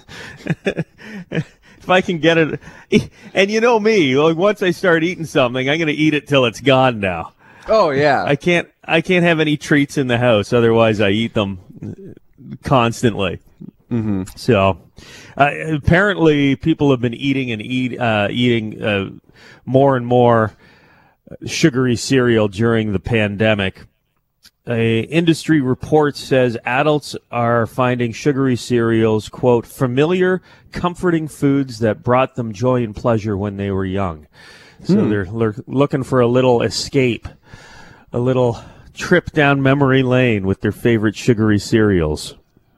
if 0.66 1.89
i 1.89 2.02
can 2.02 2.20
get 2.20 2.38
it 2.38 2.60
and 3.34 3.50
you 3.52 3.60
know 3.62 3.80
me 3.80 4.16
like 4.16 4.38
once 4.38 4.62
i 4.62 4.72
start 4.72 5.04
eating 5.04 5.26
something 5.26 5.70
i'm 5.70 5.78
going 5.80 5.88
to 5.88 5.94
eat 5.94 6.13
it 6.13 6.28
till 6.28 6.46
it's 6.46 6.62
gone 6.62 7.00
now 7.00 7.34
Oh 7.67 7.91
yeah. 7.91 8.23
i 8.23 8.36
can't 8.36 8.67
i 8.84 9.02
can't 9.02 9.23
have 9.23 9.39
any 9.39 9.58
treats 9.58 9.97
in 9.97 10.08
the 10.08 10.17
house. 10.17 10.54
Otherwise 10.54 10.99
i 11.02 11.10
eat 11.10 11.34
them 11.34 11.60
constantly. 12.63 13.39
Mm-hmm. 13.91 14.23
so 14.36 14.82
uh, 15.38 15.52
apparently 15.71 16.56
people 16.56 16.89
have 16.89 16.99
been 16.99 17.13
eating 17.13 17.52
and 17.52 17.62
eat 17.62 17.99
uh, 17.99 18.28
eating 18.32 18.82
uh, 18.82 19.10
more 19.65 19.95
and 19.95 20.06
more 20.06 20.54
sugary 21.45 21.95
cereal 21.95 22.47
during 22.47 22.91
the 22.91 22.99
pandemic. 22.99 23.84
A 24.65 25.02
industry 25.02 25.60
report 25.62 26.15
says 26.15 26.58
adults 26.65 27.15
are 27.30 27.67
finding 27.67 28.13
sugary 28.13 28.56
cereals 28.56 29.28
quote 29.30 29.67
familiar 29.67 30.41
comforting 30.71 31.28
foods 31.28 31.80
that 31.80 32.02
brought 32.02 32.36
them 32.36 32.54
joy 32.54 32.84
and 32.84 32.95
pleasure 32.95 33.38
when 33.38 33.58
they 33.58 33.71
were 33.71 33.86
young. 33.86 34.28
So 34.86 35.08
they're 35.08 35.26
lur- 35.26 35.56
looking 35.67 36.04
for 36.04 36.19
a 36.19 36.28
little 36.28 36.62
escape, 36.62 37.28
a 38.13 38.19
little 38.19 38.60
trip 38.93 39.32
down 39.32 39.62
memory 39.62 40.04
lane 40.04 40.45
with 40.45 40.62
their 40.62 40.71
favorite 40.71 41.15
sugary 41.15 41.60
cereals. 41.60 42.36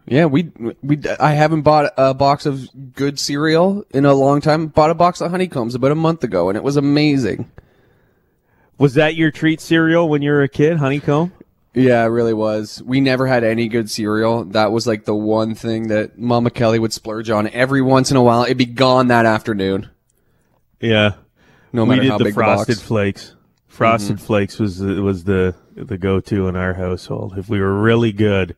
Yeah, 0.08 0.26
we 0.26 0.52
we 0.84 1.00
I 1.20 1.32
haven't 1.32 1.64
bought 1.64 1.92
a 1.98 2.14
box 2.14 2.46
of 2.46 2.94
good 2.94 3.20
cereal 3.20 3.84
in 3.92 4.06
a 4.06 4.14
long 4.14 4.40
time. 4.40 4.68
Bought 4.68 4.92
a 4.92 4.96
box 4.96 5.20
of 5.20 5.32
honeycombs 5.32 5.74
about 5.76 5.92
a 5.92 5.96
month 5.96 6.24
ago, 6.24 6.48
and 6.50 6.56
it 6.56 6.64
was 6.64 6.78
amazing. 6.78 7.50
Was 8.78 8.94
that 8.96 9.16
your 9.16 9.32
treat 9.32 9.62
cereal 9.62 10.08
when 10.08 10.22
you 10.22 10.32
were 10.32 10.44
a 10.44 10.50
kid, 10.50 10.78
honeycomb? 10.78 11.32
Yeah, 11.74 12.04
it 12.04 12.08
really 12.08 12.34
was. 12.34 12.82
We 12.84 13.02
never 13.02 13.26
had 13.28 13.44
any 13.44 13.68
good 13.68 13.90
cereal. 13.90 14.46
That 14.46 14.72
was 14.72 14.86
like 14.86 15.06
the 15.06 15.16
one 15.16 15.56
thing 15.56 15.88
that 15.88 16.18
Mama 16.18 16.50
Kelly 16.52 16.78
would 16.80 16.94
splurge 16.94 17.30
on 17.30 17.48
every 17.50 17.82
once 17.82 18.12
in 18.12 18.18
a 18.18 18.22
while. 18.24 18.44
It'd 18.44 18.58
be 18.58 18.66
gone 18.66 19.08
that 19.08 19.26
afternoon, 19.26 19.90
Yeah. 20.80 21.14
no 21.74 21.84
we 21.84 21.90
matter 21.90 22.02
did 22.04 22.12
how 22.12 22.18
the 22.18 22.24
big 22.26 22.34
frosted 22.34 22.76
the 22.76 22.80
box. 22.80 22.88
flakes. 22.88 23.35
Frosted 23.76 24.16
mm-hmm. 24.16 24.26
flakes 24.26 24.58
was 24.58 24.80
the, 24.80 25.02
was 25.02 25.26
the 25.26 25.54
the 25.76 25.98
go 25.98 26.22
to 26.22 26.48
in 26.48 26.56
our 26.56 26.74
household. 26.74 27.38
If 27.38 27.50
we 27.50 27.60
were 27.60 27.82
really 27.82 28.14
good, 28.14 28.56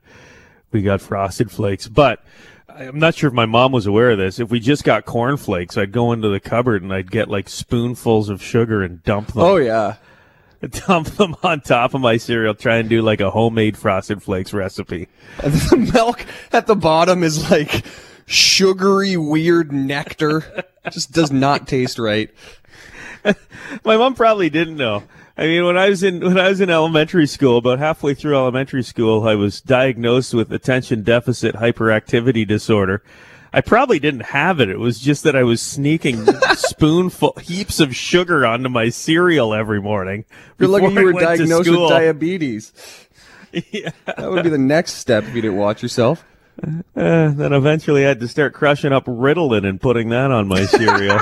we 0.72 0.84
got 0.84 1.02
frosted 1.02 1.50
flakes. 1.50 1.88
But 1.88 2.24
I'm 2.70 3.00
not 3.00 3.16
sure 3.16 3.28
if 3.28 3.34
my 3.34 3.48
mom 3.48 3.72
was 3.72 3.88
aware 3.88 4.12
of 4.12 4.20
this. 4.20 4.40
If 4.40 4.52
we 4.52 4.60
just 4.60 4.84
got 4.84 5.06
corn 5.06 5.38
flakes, 5.38 5.76
I'd 5.76 5.92
go 5.92 6.12
into 6.12 6.30
the 6.30 6.40
cupboard 6.40 6.84
and 6.84 6.94
I'd 6.94 7.10
get 7.10 7.30
like 7.30 7.50
spoonfuls 7.50 8.30
of 8.30 8.44
sugar 8.44 8.84
and 8.84 9.02
dump 9.02 9.30
them. 9.30 9.42
Oh 9.42 9.56
yeah, 9.56 9.96
dump 10.70 11.08
them 11.08 11.36
on 11.42 11.62
top 11.62 11.96
of 11.96 12.02
my 12.02 12.18
cereal. 12.18 12.54
Try 12.54 12.76
and 12.76 12.88
do 12.88 13.02
like 13.02 13.20
a 13.20 13.32
homemade 13.32 13.76
frosted 13.76 14.22
flakes 14.22 14.54
recipe. 14.54 15.08
and 15.44 15.52
the 15.52 15.78
milk 15.94 16.24
at 16.52 16.68
the 16.68 16.76
bottom 16.76 17.24
is 17.24 17.50
like 17.50 17.84
sugary, 18.28 19.18
weird 19.18 19.72
nectar. 19.72 20.66
Just 20.92 21.12
does 21.12 21.32
not 21.32 21.68
taste 21.68 21.98
right. 21.98 22.30
My 23.86 23.98
mom 23.98 24.16
probably 24.16 24.50
didn't 24.50 24.78
know. 24.78 25.04
I 25.38 25.44
mean, 25.44 25.66
when 25.66 25.78
I 25.78 25.90
was 25.90 26.02
in 26.04 26.22
when 26.22 26.40
I 26.40 26.50
was 26.50 26.62
in 26.62 26.70
elementary 26.70 27.28
school, 27.28 27.58
about 27.58 27.80
halfway 27.80 28.14
through 28.16 28.36
elementary 28.36 28.84
school, 28.84 29.28
I 29.28 29.36
was 29.36 29.62
diagnosed 29.62 30.34
with 30.34 30.52
attention 30.52 31.04
deficit 31.04 31.56
hyperactivity 31.56 32.48
disorder. 32.48 33.04
I 33.54 33.62
probably 33.62 34.00
didn't 34.00 34.26
have 34.26 34.60
it. 34.60 34.70
It 34.70 34.80
was 34.80 35.00
just 35.00 35.24
that 35.24 35.36
I 35.36 35.44
was 35.44 35.62
sneaking 35.62 36.26
spoonful 36.56 37.34
heaps 37.42 37.80
of 37.80 37.96
sugar 37.96 38.46
onto 38.46 38.70
my 38.70 38.90
cereal 38.90 39.54
every 39.54 39.82
morning. 39.82 40.26
You're 40.60 40.70
lucky 40.70 40.94
you 40.94 41.04
were 41.04 41.14
diagnosed 41.14 41.70
with 41.70 41.90
diabetes. 41.90 42.72
Yeah. 43.72 43.92
That 44.06 44.30
would 44.30 44.44
be 44.44 44.50
the 44.50 44.58
next 44.58 44.96
step 44.96 45.24
if 45.24 45.34
you 45.34 45.42
didn't 45.42 45.58
watch 45.58 45.82
yourself. 45.82 46.24
Uh, 46.62 46.74
then 47.32 47.54
eventually 47.54 48.04
I 48.06 48.10
had 48.10 48.20
to 48.20 48.28
start 48.28 48.54
crushing 48.54 48.92
up 48.92 49.06
Ritalin 49.06 49.66
and 49.66 49.80
putting 49.80 50.10
that 50.10 50.32
on 50.32 50.50
my 50.50 50.66
cereal. 50.66 51.22